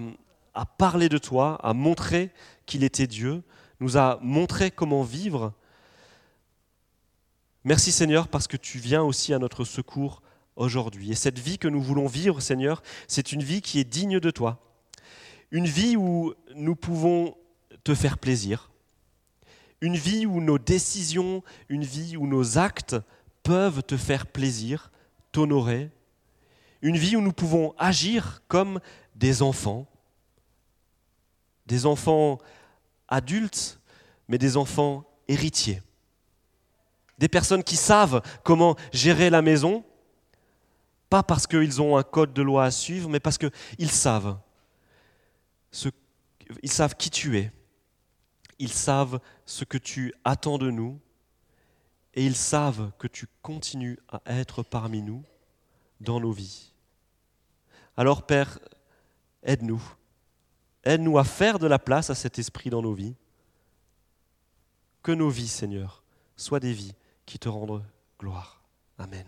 parlé 0.77 1.09
de 1.09 1.17
toi, 1.17 1.59
a 1.63 1.73
montré 1.73 2.29
qu'il 2.67 2.83
était 2.83 3.07
Dieu, 3.07 3.41
nous 3.79 3.97
a 3.97 4.19
montré 4.21 4.69
comment 4.69 5.01
vivre 5.01 5.53
Merci 7.63 7.91
Seigneur 7.91 8.27
parce 8.27 8.45
que 8.47 8.57
tu 8.57 8.77
viens 8.77 9.01
aussi 9.01 9.33
à 9.33 9.39
notre 9.39 9.65
secours 9.65 10.21
aujourd'hui. 10.55 11.09
Et 11.09 11.15
cette 11.15 11.39
vie 11.39 11.57
que 11.57 11.67
nous 11.67 11.81
voulons 11.81 12.05
vivre, 12.05 12.41
Seigneur, 12.41 12.83
c'est 13.07 13.31
une 13.31 13.41
vie 13.41 13.63
qui 13.63 13.79
est 13.79 13.85
digne 13.85 14.19
de 14.19 14.29
toi. 14.29 14.59
Une 15.53 15.65
vie 15.65 15.95
où 15.95 16.33
nous 16.53 16.75
pouvons 16.75 17.37
te 17.85 17.95
faire 17.95 18.17
plaisir. 18.17 18.69
Une 19.79 19.95
vie 19.95 20.25
où 20.25 20.41
nos 20.41 20.57
décisions, 20.57 21.41
une 21.69 21.85
vie 21.85 22.17
où 22.17 22.27
nos 22.27 22.57
actes 22.57 22.97
peuvent 23.43 23.83
te 23.83 23.95
faire 23.95 24.27
plaisir, 24.27 24.91
t'honorer. 25.31 25.89
Une 26.81 26.97
vie 26.97 27.15
où 27.15 27.21
nous 27.21 27.31
pouvons 27.31 27.73
agir 27.77 28.43
comme 28.49 28.81
des 29.15 29.41
enfants. 29.41 29.87
Des 31.65 31.85
enfants 31.85 32.39
adultes, 33.07 33.79
mais 34.27 34.37
des 34.37 34.57
enfants 34.57 35.05
héritiers 35.29 35.81
des 37.23 37.29
personnes 37.29 37.63
qui 37.63 37.77
savent 37.77 38.21
comment 38.43 38.75
gérer 38.91 39.29
la 39.29 39.41
maison, 39.41 39.85
pas 41.09 41.23
parce 41.23 41.47
qu'ils 41.47 41.81
ont 41.81 41.95
un 41.95 42.03
code 42.03 42.33
de 42.33 42.41
loi 42.41 42.65
à 42.65 42.71
suivre, 42.71 43.07
mais 43.09 43.21
parce 43.21 43.37
qu'ils 43.37 43.89
savent. 43.89 44.37
Ils 46.61 46.71
savent 46.71 46.95
qui 46.95 47.09
tu 47.09 47.37
es, 47.37 47.51
ils 48.59 48.71
savent 48.71 49.19
ce 49.45 49.63
que 49.63 49.77
tu 49.77 50.13
attends 50.23 50.57
de 50.57 50.69
nous, 50.69 50.99
et 52.13 52.25
ils 52.25 52.35
savent 52.35 52.91
que 52.99 53.07
tu 53.07 53.27
continues 53.41 53.99
à 54.07 54.21
être 54.25 54.61
parmi 54.61 55.01
nous 55.01 55.23
dans 55.99 56.19
nos 56.19 56.31
vies. 56.31 56.71
Alors 57.97 58.25
Père, 58.25 58.59
aide-nous. 59.41 59.81
Aide-nous 60.83 61.17
à 61.17 61.23
faire 61.23 61.59
de 61.59 61.67
la 61.67 61.79
place 61.79 62.09
à 62.09 62.15
cet 62.15 62.39
esprit 62.39 62.69
dans 62.69 62.81
nos 62.81 62.93
vies. 62.93 63.15
Que 65.01 65.11
nos 65.11 65.29
vies, 65.29 65.47
Seigneur, 65.47 66.03
soient 66.35 66.59
des 66.59 66.73
vies 66.73 66.93
qui 67.25 67.39
te 67.39 67.49
rendent 67.49 67.83
gloire. 68.19 68.61
Amen. 68.97 69.25